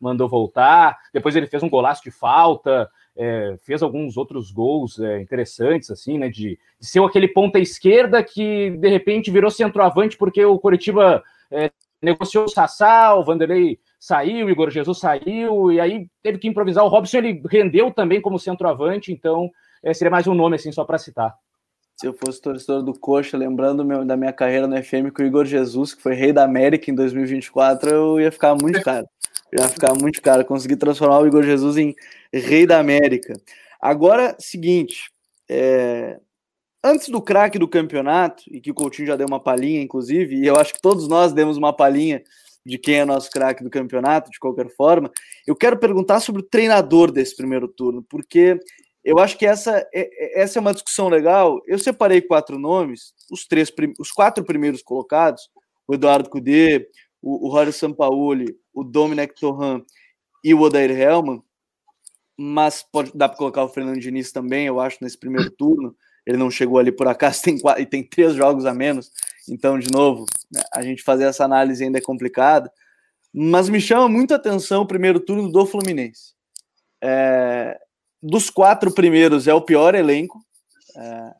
[0.00, 0.96] mandou voltar.
[1.12, 2.88] Depois ele fez um golaço de falta
[3.18, 6.28] é, fez alguns outros gols é, interessantes, assim, né?
[6.28, 11.72] De, de, ser aquele ponta esquerda que de repente virou centroavante porque o Coritiba é,
[12.00, 16.84] negociou o Sassá, o Vanderlei saiu, o Igor Jesus saiu, e aí teve que improvisar.
[16.84, 19.50] O Robson ele rendeu também como centroavante, então
[19.82, 21.34] é, seria mais um nome, assim, só para citar.
[22.00, 25.26] Se eu fosse torcedor do Coxa, lembrando meu, da minha carreira no FM com o
[25.26, 29.04] Igor Jesus, que foi rei da América em 2024, eu ia ficar muito caro.
[29.52, 30.44] Ia ficar muito caro.
[30.44, 31.96] Conseguir transformar o Igor Jesus em
[32.32, 33.34] rei da América.
[33.80, 35.10] Agora, seguinte,
[35.48, 36.20] é...
[36.84, 40.46] antes do craque do campeonato, e que o Coutinho já deu uma palhinha, inclusive, e
[40.46, 42.22] eu acho que todos nós demos uma palhinha
[42.64, 45.10] de quem é nosso craque do campeonato, de qualquer forma,
[45.44, 48.60] eu quero perguntar sobre o treinador desse primeiro turno, porque
[49.08, 51.62] eu acho que essa é, é, essa é uma discussão legal.
[51.66, 55.48] Eu separei quatro nomes, os três, os quatro primeiros colocados,
[55.86, 56.86] o Eduardo Cudê,
[57.22, 59.80] o, o Rory Sampaoli, o Dominic Torran
[60.44, 61.42] e o Odair Helman,
[62.36, 65.96] mas pode dar para colocar o Fernando Diniz também, eu acho, nesse primeiro turno.
[66.26, 69.10] Ele não chegou ali por acaso, tem quatro, e tem três jogos a menos.
[69.48, 72.70] Então, de novo, né, a gente fazer essa análise ainda é complicado.
[73.32, 76.34] Mas me chama muito a atenção o primeiro turno do Fluminense.
[77.02, 77.78] É,
[78.22, 80.40] dos quatro primeiros, é o pior elenco.
[80.96, 81.34] É,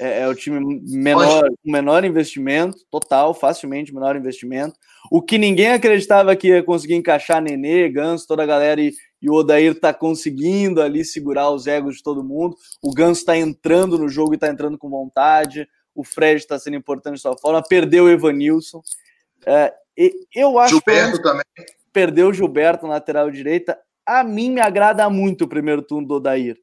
[0.00, 4.74] é, é o time menor, menor investimento, total, facilmente menor investimento.
[5.10, 9.30] O que ninguém acreditava que ia conseguir encaixar Nenê, Ganso, toda a galera e, e
[9.30, 12.56] o Odair tá conseguindo ali segurar os egos de todo mundo.
[12.82, 15.68] O Ganso está entrando no jogo e está entrando com vontade.
[15.94, 17.62] O Fred está sendo importante de sua forma.
[17.62, 18.82] Perdeu o Evanilson.
[19.46, 19.72] É,
[20.34, 21.44] eu acho Gilberto que também.
[21.92, 23.78] Perdeu o Gilberto na lateral direita.
[24.06, 26.56] A mim me agrada muito o primeiro turno do Odair.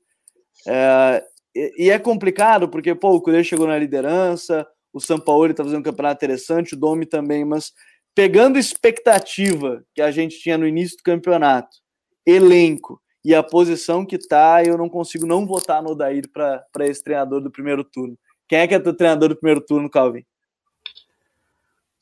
[0.68, 1.24] É,
[1.56, 5.80] e, é complicado, porque, pô, o Cudê chegou na liderança, o São Paulo está fazendo
[5.80, 7.72] um campeonato interessante, o Domi também, mas
[8.16, 11.78] pegando expectativa que a gente tinha no início do campeonato,
[12.26, 17.04] elenco e a posição que tá, eu não consigo não votar no Odair para esse
[17.04, 18.18] treinador do primeiro turno.
[18.48, 20.24] Quem é que é o treinador do primeiro turno, Calvin?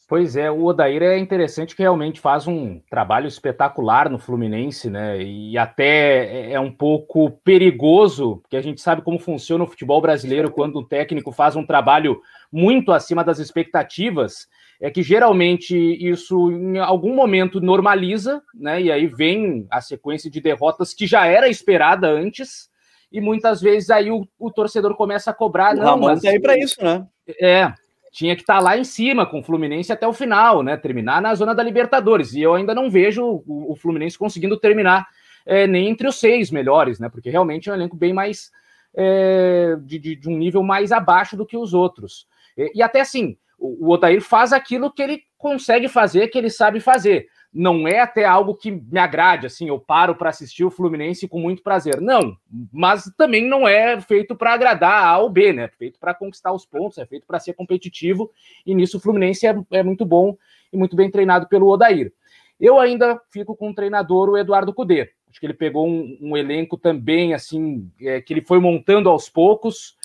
[0.08, 5.22] Pois é, o Odair é interessante que realmente faz um trabalho espetacular no Fluminense, né?
[5.22, 10.00] E até é, é um pouco perigoso, porque a gente sabe como funciona o futebol
[10.00, 14.48] brasileiro quando um técnico faz um trabalho muito acima das expectativas,
[14.80, 18.82] é que geralmente isso em algum momento normaliza, né?
[18.82, 22.70] E aí vem a sequência de derrotas que já era esperada antes,
[23.12, 25.74] e muitas vezes aí o, o torcedor começa a cobrar.
[25.74, 27.06] O não, Ramon mas, tá aí para isso, né?
[27.42, 27.74] É,
[28.18, 30.76] tinha que estar tá lá em cima com o Fluminense até o final, né?
[30.76, 32.34] Terminar na zona da Libertadores.
[32.34, 35.06] E eu ainda não vejo o, Fluminense conseguindo terminar
[35.46, 37.10] é, nem entre os seis melhores, né?
[37.10, 38.50] Porque realmente é um elenco bem mais
[38.96, 42.28] é, de, de, de, um nível mais abaixo do que os outros.
[42.58, 46.50] E, e até assim, o, o Odair faz aquilo que ele consegue fazer, que ele
[46.50, 50.70] sabe fazer não é até algo que me agrade, assim, eu paro para assistir o
[50.70, 52.00] Fluminense com muito prazer.
[52.00, 52.38] Não,
[52.72, 55.64] mas também não é feito para agradar A ou B, né?
[55.64, 58.32] É feito para conquistar os pontos, é feito para ser competitivo,
[58.66, 60.38] e nisso o Fluminense é, é, muito bom
[60.72, 62.14] e muito bem treinado pelo Odair.
[62.60, 65.12] Eu ainda fico com o treinador, o Eduardo Cudê.
[65.30, 69.30] Acho que ele pegou um, um elenco também, assim, é, que ele foi montando aos
[69.30, 69.97] poucos,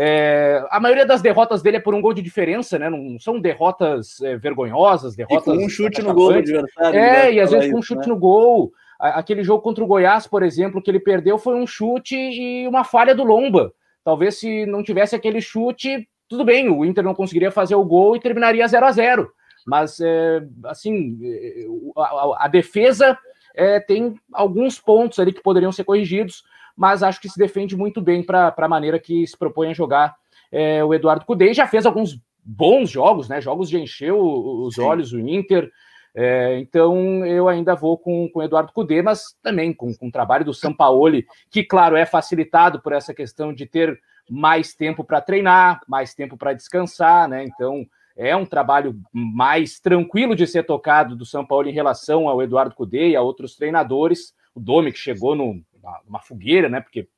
[0.00, 2.88] é, a maioria das derrotas dele é por um gol de diferença, né?
[2.88, 5.42] Não são derrotas é, vergonhosas, derrotas.
[5.42, 6.96] E com um chute no gol do adversário.
[6.96, 7.32] É, né?
[7.32, 8.14] e às vezes com um chute né?
[8.14, 8.72] no gol.
[9.00, 12.84] Aquele jogo contra o Goiás, por exemplo, que ele perdeu foi um chute e uma
[12.84, 13.72] falha do Lomba.
[14.04, 18.14] Talvez se não tivesse aquele chute, tudo bem, o Inter não conseguiria fazer o gol
[18.14, 19.30] e terminaria 0 a 0
[19.66, 23.18] Mas, é, assim, é, a, a defesa
[23.54, 26.44] é, tem alguns pontos ali que poderiam ser corrigidos
[26.78, 30.14] mas acho que se defende muito bem para a maneira que se propõe a jogar
[30.52, 31.52] é, o Eduardo Cudê.
[31.52, 33.40] Já fez alguns bons jogos, né?
[33.40, 34.82] Jogos de encher os Sim.
[34.82, 35.68] olhos, o Inter.
[36.14, 40.12] É, então eu ainda vou com, com o Eduardo Cudê, mas também com, com o
[40.12, 43.98] trabalho do Sampaoli, que, claro, é facilitado por essa questão de ter
[44.30, 47.44] mais tempo para treinar, mais tempo para descansar, né?
[47.44, 47.84] Então
[48.16, 52.74] é um trabalho mais tranquilo de ser tocado do São Paulo em relação ao Eduardo
[52.76, 54.32] Cudê e a outros treinadores.
[54.54, 55.60] O Domi, que chegou no,
[56.06, 56.80] uma fogueira, né?
[56.80, 57.08] Porque,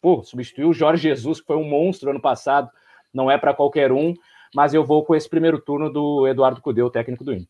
[0.00, 2.70] pô, substituiu o Jorge Jesus, que foi um monstro ano passado,
[3.12, 4.14] não é para qualquer um,
[4.54, 7.48] mas eu vou com esse primeiro turno do Eduardo Cudê, o técnico do Inter.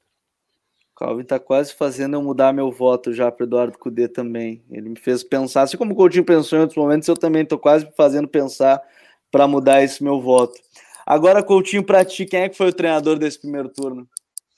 [1.01, 4.63] Calvin tá quase fazendo eu mudar meu voto já para Eduardo Cudê também.
[4.71, 7.59] Ele me fez pensar, assim como o Coutinho pensou em outros momentos, eu também tô
[7.59, 8.83] quase fazendo pensar
[9.31, 10.61] para mudar esse meu voto.
[11.07, 14.07] Agora, Coutinho, para ti, quem é que foi o treinador desse primeiro turno?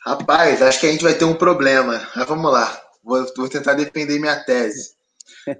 [0.04, 2.00] Rapaz, acho que a gente vai ter um problema.
[2.16, 4.94] Mas vamos lá, vou, vou tentar defender minha tese.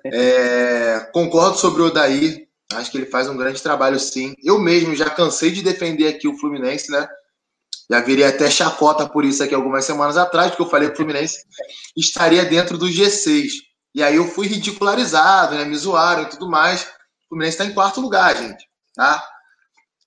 [0.07, 2.49] É, concordo sobre o Odair.
[2.73, 4.35] Acho que ele faz um grande trabalho, sim.
[4.43, 7.07] Eu mesmo já cansei de defender aqui o Fluminense, né?
[7.91, 10.97] Já virei até chacota por isso aqui algumas semanas atrás, porque eu falei que o
[10.97, 11.45] Fluminense
[11.97, 13.49] estaria dentro do G6.
[13.95, 15.65] E aí eu fui ridicularizado, né?
[15.65, 16.83] Me zoaram e tudo mais.
[16.83, 18.67] O Fluminense está em quarto lugar, gente.
[18.95, 19.23] Tá?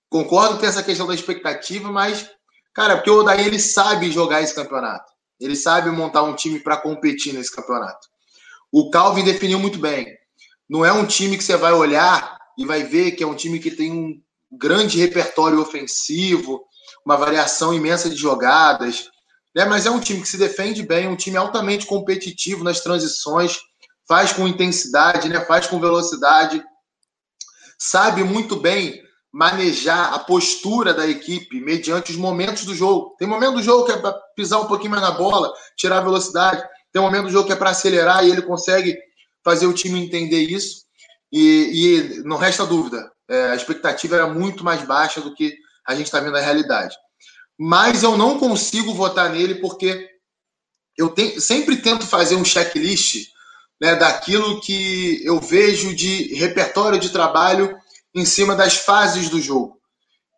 [0.09, 2.29] Concordo com essa questão da expectativa, mas,
[2.73, 5.11] cara, porque o Odair ele sabe jogar esse campeonato.
[5.39, 8.07] Ele sabe montar um time para competir nesse campeonato.
[8.77, 10.05] O Calvin definiu muito bem.
[10.69, 13.57] Não é um time que você vai olhar e vai ver que é um time
[13.57, 14.21] que tem um
[14.51, 16.61] grande repertório ofensivo,
[17.05, 19.09] uma variação imensa de jogadas,
[19.55, 19.63] né?
[19.63, 23.59] Mas é um time que se defende bem, um time altamente competitivo nas transições,
[24.05, 25.39] faz com intensidade, né?
[25.45, 26.61] Faz com velocidade,
[27.79, 29.01] sabe muito bem
[29.31, 33.15] manejar a postura da equipe mediante os momentos do jogo.
[33.17, 36.74] Tem momento do jogo que é pisar um pouquinho mais na bola, tirar a velocidade.
[36.95, 38.97] Tem um momento do jogo que é para acelerar e ele consegue
[39.43, 40.85] fazer o time entender isso.
[41.29, 41.41] E,
[41.73, 46.05] e não resta dúvida, é, a expectativa era muito mais baixa do que a gente
[46.05, 46.95] está vendo na realidade.
[47.59, 50.09] Mas eu não consigo votar nele porque
[50.97, 53.27] eu sempre tento fazer um checklist
[53.81, 57.75] né, daquilo que eu vejo de repertório de trabalho
[58.13, 59.77] em cima das fases do jogo.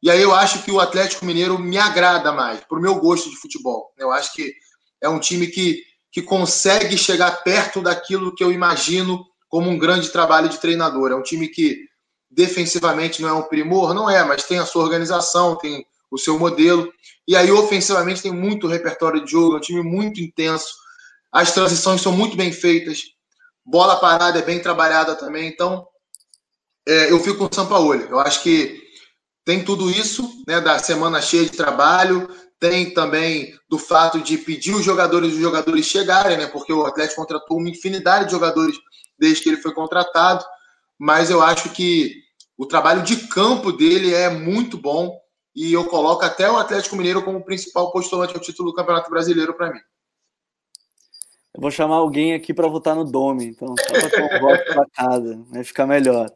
[0.01, 3.30] E aí eu acho que o Atlético Mineiro me agrada mais, para o meu gosto
[3.30, 3.93] de futebol.
[3.95, 4.55] Eu acho que
[4.99, 5.86] é um time que
[6.18, 11.11] que consegue chegar perto daquilo que eu imagino como um grande trabalho de treinador.
[11.11, 11.86] É um time que
[12.28, 16.39] defensivamente não é um primor, não é, mas tem a sua organização, tem o seu
[16.39, 16.91] modelo.
[17.28, 20.74] E aí, ofensivamente, tem muito repertório de jogo, é um time muito intenso.
[21.32, 22.99] As transições são muito bem feitas.
[23.63, 25.47] Bola parada é bem trabalhada também.
[25.47, 25.86] Então,
[26.88, 28.07] é, eu fico com o Sampaoli.
[28.09, 28.82] Eu acho que
[29.45, 32.28] tem tudo isso, né, da semana cheia de trabalho,
[32.60, 36.47] tem também do fato de pedir os jogadores os jogadores chegarem, né?
[36.47, 38.76] Porque o Atlético contratou uma infinidade de jogadores
[39.18, 40.43] desde que ele foi contratado,
[40.97, 42.24] mas eu acho que
[42.58, 45.16] O trabalho de campo dele é muito bom
[45.55, 49.53] e eu coloco até o Atlético Mineiro como principal postulante ao título do Campeonato Brasileiro
[49.53, 49.80] para mim.
[51.53, 54.86] Eu vou chamar alguém aqui para votar no Dome, então só para um voto para
[54.89, 56.32] cada, vai ficar melhor.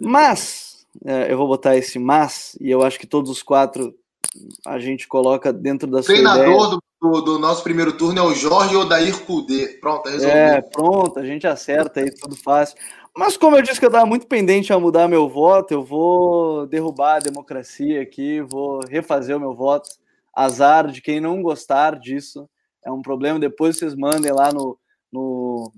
[0.00, 3.94] Mas, é, eu vou botar esse mas, e eu acho que todos os quatro
[4.66, 8.34] a gente coloca dentro da sua Treinador do, do, do, nosso primeiro turno é o
[8.34, 9.78] Jorge Odair Kudê.
[9.80, 10.36] Pronto, tá resolvido.
[10.36, 12.76] É, pronto, a gente acerta aí, tudo fácil.
[13.16, 16.66] Mas como eu disse que eu estava muito pendente a mudar meu voto, eu vou
[16.66, 19.88] derrubar a democracia aqui, vou refazer o meu voto.
[20.34, 22.48] Azar de quem não gostar disso.
[22.84, 23.38] É um problema.
[23.38, 24.78] Depois vocês mandem lá no,
[25.10, 25.72] no,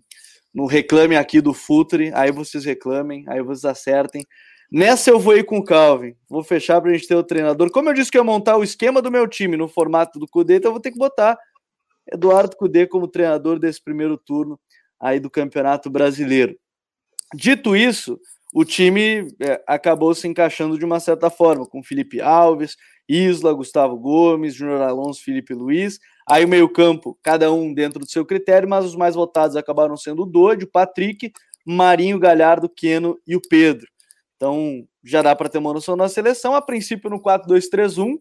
[0.52, 4.26] no reclame aqui do Futre, aí vocês reclamem, aí vocês acertem.
[4.70, 6.14] Nessa eu vou ir com o Calvin.
[6.28, 7.70] Vou fechar para a gente ter o treinador.
[7.70, 10.56] Como eu disse que ia montar o esquema do meu time no formato do Cudê,
[10.56, 11.38] então eu vou ter que botar
[12.12, 14.58] Eduardo Cudê como treinador desse primeiro turno
[15.00, 16.54] aí do Campeonato Brasileiro.
[17.34, 18.18] Dito isso,
[18.54, 22.76] o time é, acabou se encaixando de uma certa forma, com Felipe Alves,
[23.08, 25.98] Isla, Gustavo Gomes, Júnior Alonso, Felipe Luiz.
[26.28, 30.22] Aí o meio-campo, cada um dentro do seu critério, mas os mais votados acabaram sendo
[30.22, 31.32] o Dodi, o Patrick,
[31.64, 33.86] Marinho, Galhardo, Queno e o Pedro.
[34.38, 36.54] Então já dá para ter uma noção da seleção.
[36.54, 38.16] A princípio no 4-2-3-1,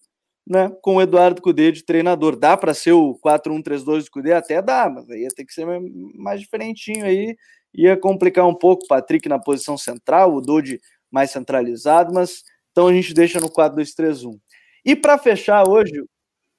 [0.46, 2.36] né, com o Eduardo Cudê de treinador.
[2.36, 4.34] Dá para ser o 4-1-3-2 do Cudê?
[4.34, 5.66] Até dá, mas aí ia ter que ser
[6.16, 7.38] mais diferentinho aí
[7.78, 12.88] ia complicar um pouco o Patrick na posição central, o Dodi mais centralizado, mas então
[12.88, 14.38] a gente deixa no 4-2-3-1.
[14.84, 16.04] E para fechar hoje.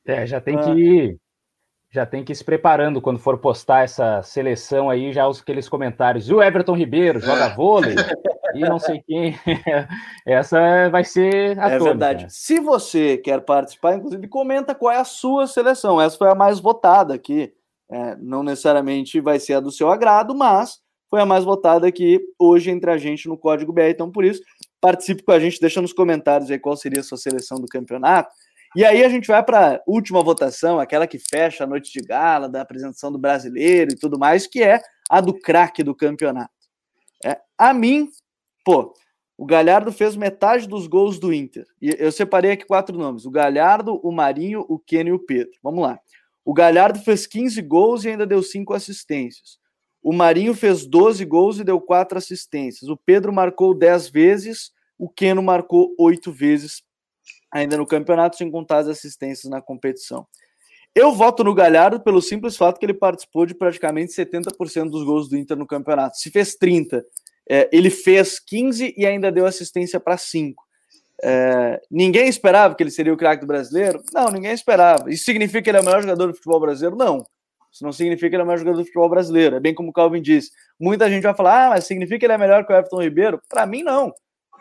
[0.06, 1.18] É, já tem ah, que ir,
[1.90, 5.68] já tem que ir se preparando quando for postar essa seleção aí, já os aqueles
[5.68, 6.28] comentários.
[6.28, 7.54] E o Everton Ribeiro joga é.
[7.54, 7.94] vôlei
[8.54, 9.34] e não sei quem.
[10.26, 12.26] essa vai ser a É verdade.
[12.28, 16.00] Se você quer participar, inclusive, comenta qual é a sua seleção.
[16.00, 17.52] Essa foi a mais votada aqui.
[17.90, 20.78] É, não necessariamente vai ser a do seu agrado, mas
[21.08, 23.88] foi a mais votada aqui hoje entre a gente no Código BR.
[23.88, 24.42] Então, por isso,
[24.78, 28.28] participe com a gente, deixa nos comentários aí qual seria a sua seleção do campeonato.
[28.78, 31.98] E aí a gente vai para a última votação, aquela que fecha a noite de
[31.98, 36.54] gala, da apresentação do brasileiro e tudo mais, que é a do craque do campeonato.
[37.24, 38.08] É, a mim,
[38.64, 38.94] pô,
[39.36, 41.66] o Galhardo fez metade dos gols do Inter.
[41.82, 45.58] E eu separei aqui quatro nomes: o Galhardo, o Marinho, o Kenny e o Pedro.
[45.60, 45.98] Vamos lá.
[46.44, 49.58] O Galhardo fez 15 gols e ainda deu cinco assistências.
[50.00, 52.88] O Marinho fez 12 gols e deu 4 assistências.
[52.88, 56.86] O Pedro marcou 10 vezes, o Keno marcou 8 vezes
[57.50, 60.26] ainda no campeonato, sem contar as assistências na competição.
[60.94, 65.28] Eu voto no Galhardo pelo simples fato que ele participou de praticamente 70% dos gols
[65.28, 66.16] do Inter no campeonato.
[66.16, 67.04] Se fez 30,
[67.48, 70.62] é, ele fez 15 e ainda deu assistência para 5.
[71.22, 74.02] É, ninguém esperava que ele seria o craque do brasileiro?
[74.12, 75.10] Não, ninguém esperava.
[75.10, 76.96] Isso significa que ele é o melhor jogador do futebol brasileiro?
[76.96, 77.24] Não.
[77.72, 79.56] Isso não significa que ele é o melhor jogador do futebol brasileiro.
[79.56, 80.50] É bem como o Calvin disse.
[80.80, 83.40] Muita gente vai falar, ah, mas significa que ele é melhor que o Everton Ribeiro?
[83.48, 84.12] Para mim, não.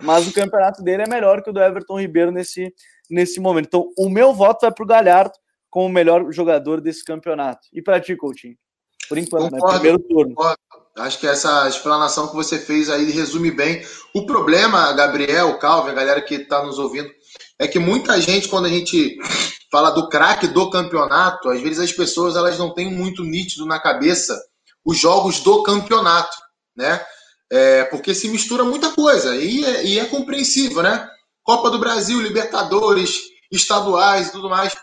[0.02, 2.74] Mas o campeonato dele é melhor que o do Everton Ribeiro nesse,
[3.10, 3.68] nesse momento.
[3.68, 5.34] Então, o meu voto vai para o Galhardo
[5.70, 7.68] como o melhor jogador desse campeonato.
[7.74, 8.56] E para ti, Coutinho?
[9.10, 9.60] Por enquanto, né?
[9.60, 9.80] concordo, né?
[9.80, 10.36] primeiro turno.
[10.36, 10.58] Concordo.
[10.98, 13.84] Acho que essa explanação que você fez aí resume bem.
[14.14, 17.10] O problema, Gabriel, Calvin, a galera que está nos ouvindo,
[17.60, 19.18] é que muita gente, quando a gente
[19.72, 23.80] fala do craque do campeonato, às vezes as pessoas elas não têm muito nítido na
[23.80, 24.36] cabeça
[24.84, 26.36] os jogos do campeonato,
[26.76, 27.06] né?
[27.52, 31.10] É, porque se mistura muita coisa e é, e é compreensível, né?
[31.44, 33.16] Copa do Brasil, Libertadores,
[33.52, 34.76] estaduais e tudo mais.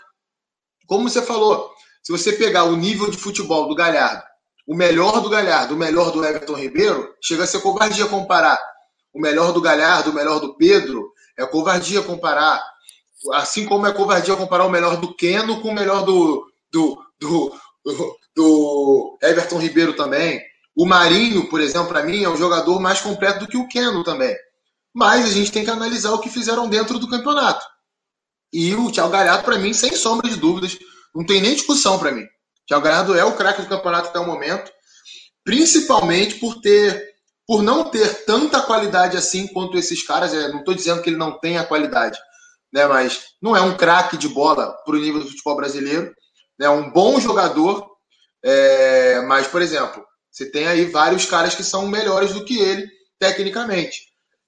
[0.87, 1.71] Como você falou,
[2.03, 4.23] se você pegar o nível de futebol do Galhardo,
[4.67, 8.59] o melhor do Galhardo, o melhor do Everton Ribeiro, chega a ser covardia comparar.
[9.13, 12.63] O melhor do Galhardo, o melhor do Pedro, é covardia comparar.
[13.33, 17.55] Assim como é covardia comparar o melhor do Keno com o melhor do, do, do,
[18.35, 20.41] do Everton Ribeiro também.
[20.75, 24.03] O Marinho, por exemplo, para mim, é um jogador mais completo do que o Keno
[24.03, 24.35] também.
[24.93, 27.65] Mas a gente tem que analisar o que fizeram dentro do campeonato.
[28.51, 30.77] E o Thiago Galhardo, para mim, sem sombra de dúvidas,
[31.13, 32.23] não tem nem discussão para mim.
[32.23, 34.71] O Thiago Galhardo é o craque do campeonato até o momento,
[35.43, 37.15] principalmente por ter
[37.47, 41.17] por não ter tanta qualidade assim quanto esses caras, é, não estou dizendo que ele
[41.17, 42.17] não tem a qualidade,
[42.73, 46.07] né, mas não é um craque de bola para o nível do futebol brasileiro,
[46.59, 47.87] é né, um bom jogador,
[48.43, 50.03] é, mas, por exemplo,
[50.35, 54.01] você tem aí vários caras que são melhores do que ele, tecnicamente.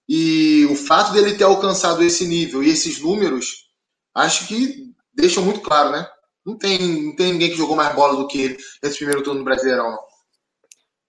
[0.09, 3.69] E o fato dele ter alcançado esse nível e esses números,
[4.13, 6.05] acho que deixam muito claro, né?
[6.45, 9.39] Não tem, não tem ninguém que jogou mais bola do que ele nesse primeiro turno
[9.39, 9.99] do Brasileirão, não.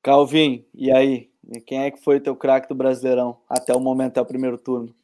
[0.01, 1.29] Calvin, e aí?
[1.53, 4.59] E quem é que foi teu craque do Brasileirão até o momento, até o primeiro
[4.59, 4.95] turno?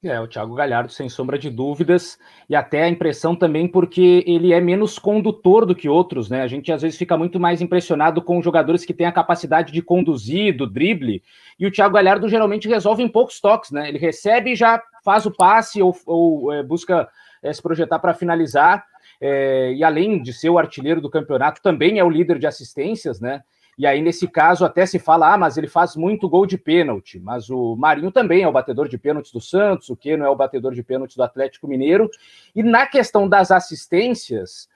[0.00, 4.52] É, o Thiago Galhardo, sem sombra de dúvidas, e até a impressão também porque ele
[4.52, 6.42] é menos condutor do que outros, né?
[6.42, 9.82] A gente às vezes fica muito mais impressionado com jogadores que têm a capacidade de
[9.82, 11.20] conduzir, do drible,
[11.58, 13.88] e o Thiago Galhardo geralmente resolve em poucos toques, né?
[13.88, 17.08] Ele recebe e já faz o passe ou, ou é, busca
[17.42, 18.84] é, se projetar para finalizar,
[19.20, 23.20] é, e além de ser o artilheiro do campeonato, também é o líder de assistências,
[23.20, 23.42] né?
[23.78, 27.20] E aí, nesse caso, até se fala, ah, mas ele faz muito gol de pênalti.
[27.20, 30.34] Mas o Marinho também é o batedor de pênaltis do Santos, o Keno é o
[30.34, 32.10] batedor de pênaltis do Atlético Mineiro.
[32.56, 34.68] E na questão das assistências,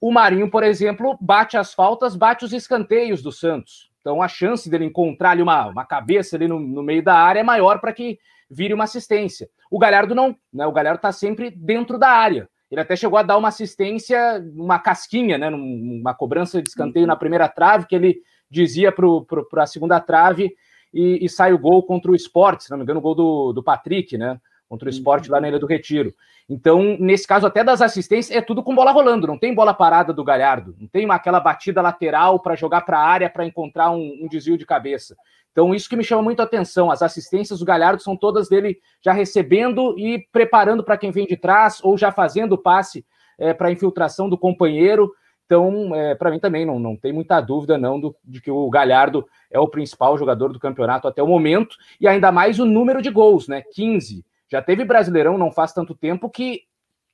[0.00, 3.92] o Marinho, por exemplo, bate as faltas, bate os escanteios do Santos.
[4.00, 7.40] Então a chance dele encontrar ali uma, uma cabeça ali no, no meio da área
[7.40, 8.18] é maior para que
[8.50, 9.48] vire uma assistência.
[9.70, 10.66] O Galhardo não, né?
[10.66, 12.48] O Galhardo está sempre dentro da área.
[12.70, 15.48] Ele até chegou a dar uma assistência, uma casquinha, né?
[15.48, 18.20] Uma cobrança de escanteio na primeira trave, que ele
[18.50, 20.54] dizia para a segunda trave
[20.92, 23.52] e, e, sai o gol contra o esporte, se não me engano, o gol do,
[23.52, 24.40] do Patrick, né?
[24.68, 26.14] Contra o esporte lá na Ilha do Retiro.
[26.48, 30.14] Então, nesse caso, até das assistências, é tudo com bola rolando, não tem bola parada
[30.14, 34.20] do Galhardo, não tem aquela batida lateral para jogar para a área para encontrar um,
[34.22, 35.14] um, desvio de cabeça.
[35.52, 36.90] Então, isso que me chama muito a atenção.
[36.90, 41.36] As assistências do Galhardo são todas dele já recebendo e preparando para quem vem de
[41.36, 43.04] trás, ou já fazendo o passe
[43.38, 45.12] é, para a infiltração do companheiro.
[45.48, 48.68] Então, é, para mim também não, não tem muita dúvida não do, de que o
[48.68, 53.00] Galhardo é o principal jogador do campeonato até o momento, e ainda mais o número
[53.00, 53.62] de gols, né?
[53.72, 54.22] 15.
[54.46, 56.64] Já teve Brasileirão não faz tanto tempo que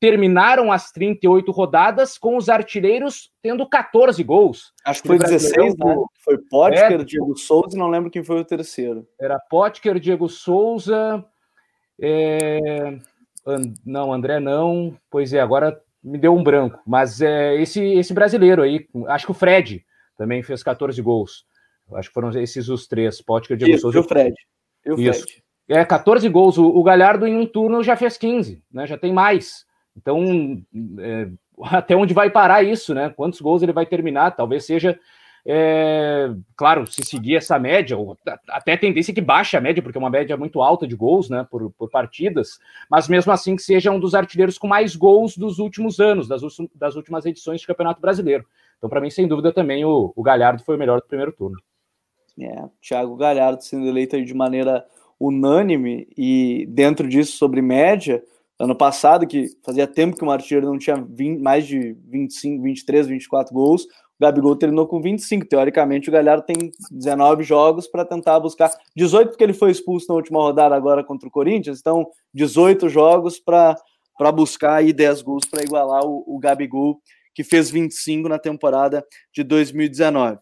[0.01, 4.73] terminaram as 38 rodadas com os artilheiros tendo 14 gols.
[4.85, 5.97] Acho que foi 16, né?
[6.19, 9.07] Foi Potker, é, Diego Souza e não lembro quem foi o terceiro.
[9.17, 11.25] Era Potker, Diego Souza,
[12.01, 12.99] é...
[13.87, 14.97] não, André não.
[15.09, 19.33] Pois é, agora me deu um branco, mas é, esse, esse brasileiro aí, acho que
[19.33, 19.85] o Fred
[20.19, 21.47] também fez 14 gols.
[21.95, 23.99] Acho que foram esses os três, Potker, Diego Isso, Souza.
[23.99, 24.35] E o Fred.
[24.85, 25.23] E o Isso.
[25.23, 25.43] Fred.
[25.69, 26.59] É, 14 gols.
[26.59, 28.87] O, o, Galhardo em um turno já fez 15, né?
[28.87, 29.65] Já tem mais.
[29.97, 30.63] Então,
[30.99, 31.29] é,
[31.65, 33.11] até onde vai parar isso, né?
[33.11, 34.33] Quantos gols ele vai terminar?
[34.33, 34.99] Talvez seja
[35.47, 38.17] é, claro, se seguir essa média, ou
[38.49, 41.29] até a tendência que baixe a média, porque é uma média muito alta de gols
[41.29, 42.59] né, por, por partidas,
[42.91, 46.41] mas mesmo assim que seja um dos artilheiros com mais gols dos últimos anos, das,
[46.75, 48.47] das últimas edições de Campeonato Brasileiro.
[48.79, 51.57] Então, para mim, sem dúvida, também o, o, Galhardo foi o melhor do primeiro turno.
[52.41, 54.85] É, Thiago Galhardo sendo eleito de maneira
[55.21, 58.23] unânime e dentro disso sobre média,
[58.59, 63.07] ano passado, que fazia tempo que o artilheiro não tinha 20, mais de 25, 23,
[63.07, 63.87] 24 gols,
[64.25, 65.47] Gabigol terminou com 25.
[65.47, 70.15] Teoricamente, o Galhardo tem 19 jogos para tentar buscar 18, porque ele foi expulso na
[70.15, 71.81] última rodada agora contra o Corinthians.
[71.81, 73.77] Então, 18 jogos para
[74.33, 77.01] buscar aí 10 gols para igualar o, o Gabigol,
[77.35, 80.39] que fez 25 na temporada de 2019.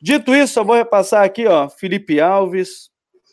[0.00, 1.68] Dito isso, só vou repassar aqui, ó.
[1.68, 2.90] Felipe Alves,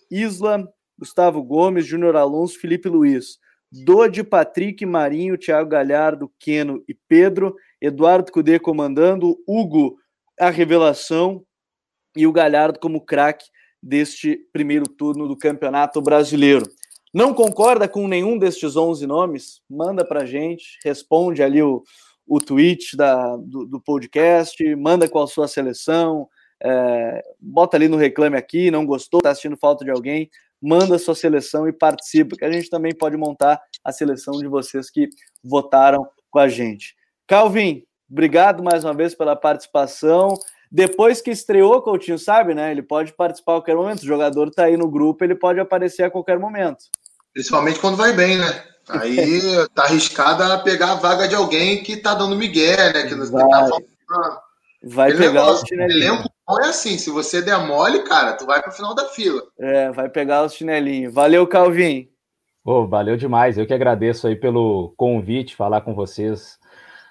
[0.09, 3.39] Isla, Gustavo Gomes, Júnior Alonso, Felipe Luiz.
[3.71, 7.55] Dodi, Patrick, Marinho, Thiago Galhardo, Queno e Pedro.
[7.81, 9.97] Eduardo Cudê comandando, Hugo
[10.39, 11.43] a revelação
[12.15, 13.45] e o Galhardo como craque
[13.81, 16.65] deste primeiro turno do Campeonato Brasileiro.
[17.13, 19.61] Não concorda com nenhum destes 11 nomes?
[19.69, 21.83] Manda para gente, responde ali o,
[22.25, 26.27] o tweet da, do, do podcast, manda com a sua seleção,
[26.63, 30.29] é, bota ali no Reclame Aqui, não gostou, está assistindo falta de alguém,
[30.61, 34.47] manda a sua seleção e participa, que a gente também pode montar a seleção de
[34.47, 35.09] vocês que
[35.43, 36.95] votaram com a gente.
[37.31, 40.33] Calvin, obrigado mais uma vez pela participação.
[40.69, 42.71] Depois que estreou, Coutinho sabe, né?
[42.71, 44.01] Ele pode participar a qualquer momento.
[44.01, 46.83] O jogador está aí no grupo, ele pode aparecer a qualquer momento.
[47.31, 48.63] Principalmente quando vai bem, né?
[48.89, 49.39] Aí
[49.73, 53.03] tá arriscado a pegar a vaga de alguém que tá dando migué, né?
[53.07, 54.41] Que, vai, tá
[54.83, 56.03] vai pegar negócio, o chinelinho.
[56.03, 59.41] Elenco bom é assim, se você der mole, cara, tu vai pro final da fila.
[59.57, 61.09] É, vai pegar o chinelinho.
[61.09, 62.09] Valeu, Calvin.
[62.65, 63.57] Oh, valeu demais.
[63.57, 66.59] Eu que agradeço aí pelo convite, falar com vocês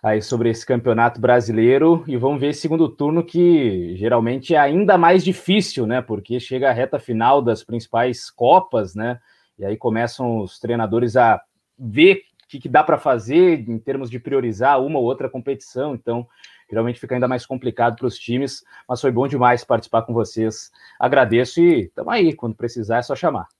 [0.02, 4.96] aí sobre esse campeonato brasileiro e vamos ver esse segundo turno que geralmente é ainda
[4.96, 6.00] mais difícil, né?
[6.00, 9.20] Porque chega a reta final das principais copas, né?
[9.58, 11.40] E aí começam os treinadores a
[11.78, 15.94] ver o que, que dá para fazer em termos de priorizar uma ou outra competição.
[15.94, 16.26] Então,
[16.68, 20.70] geralmente fica ainda mais complicado para os times, mas foi bom demais participar com vocês.
[20.98, 22.34] Agradeço e estamos aí.
[22.34, 23.59] Quando precisar, é só chamar.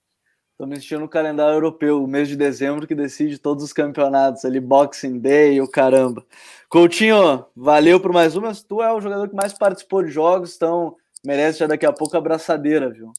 [0.61, 4.45] Estou me assistindo no calendário europeu, o mês de dezembro que decide todos os campeonatos
[4.45, 6.23] ali, Boxing Day, o caramba.
[6.69, 8.53] Coutinho, valeu por mais uma.
[8.53, 10.95] Tu é o jogador que mais participou de jogos, então
[11.25, 13.11] merece já daqui a pouco a abraçadeira, viu?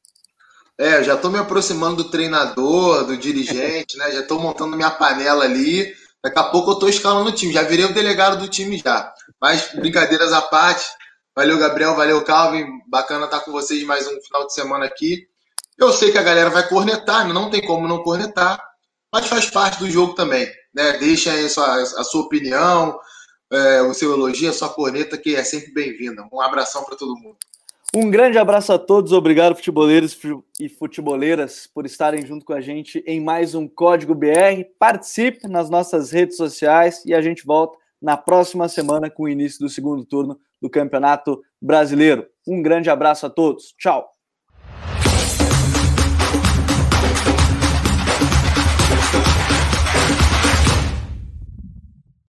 [0.79, 4.13] É, já estou me aproximando do treinador, do dirigente, né?
[4.13, 5.93] Já estou montando minha panela ali.
[6.23, 7.53] Daqui a pouco eu estou escalando o time.
[7.53, 9.13] Já virei o delegado do time já.
[9.41, 10.87] Mas brincadeiras à parte.
[11.35, 11.97] Valeu, Gabriel.
[11.97, 12.67] Valeu, Calvin.
[12.87, 15.27] Bacana estar com vocês mais um final de semana aqui.
[15.79, 18.63] Eu sei que a galera vai cornetar, não tem como não cornetar,
[19.13, 20.47] mas faz parte do jogo também.
[20.75, 20.99] Né?
[20.99, 22.99] Deixa a sua, a sua opinião,
[23.51, 26.27] é, o seu elogio, a sua corneta, que é sempre bem-vinda.
[26.33, 27.37] Um abração para todo mundo.
[27.95, 30.19] Um grande abraço a todos, obrigado futeboleiros
[30.59, 34.65] e futeboleiras por estarem junto com a gente em mais um Código BR.
[34.79, 39.61] Participe nas nossas redes sociais e a gente volta na próxima semana com o início
[39.61, 42.27] do segundo turno do Campeonato Brasileiro.
[42.49, 43.75] Um grande abraço a todos.
[43.79, 44.12] Tchau.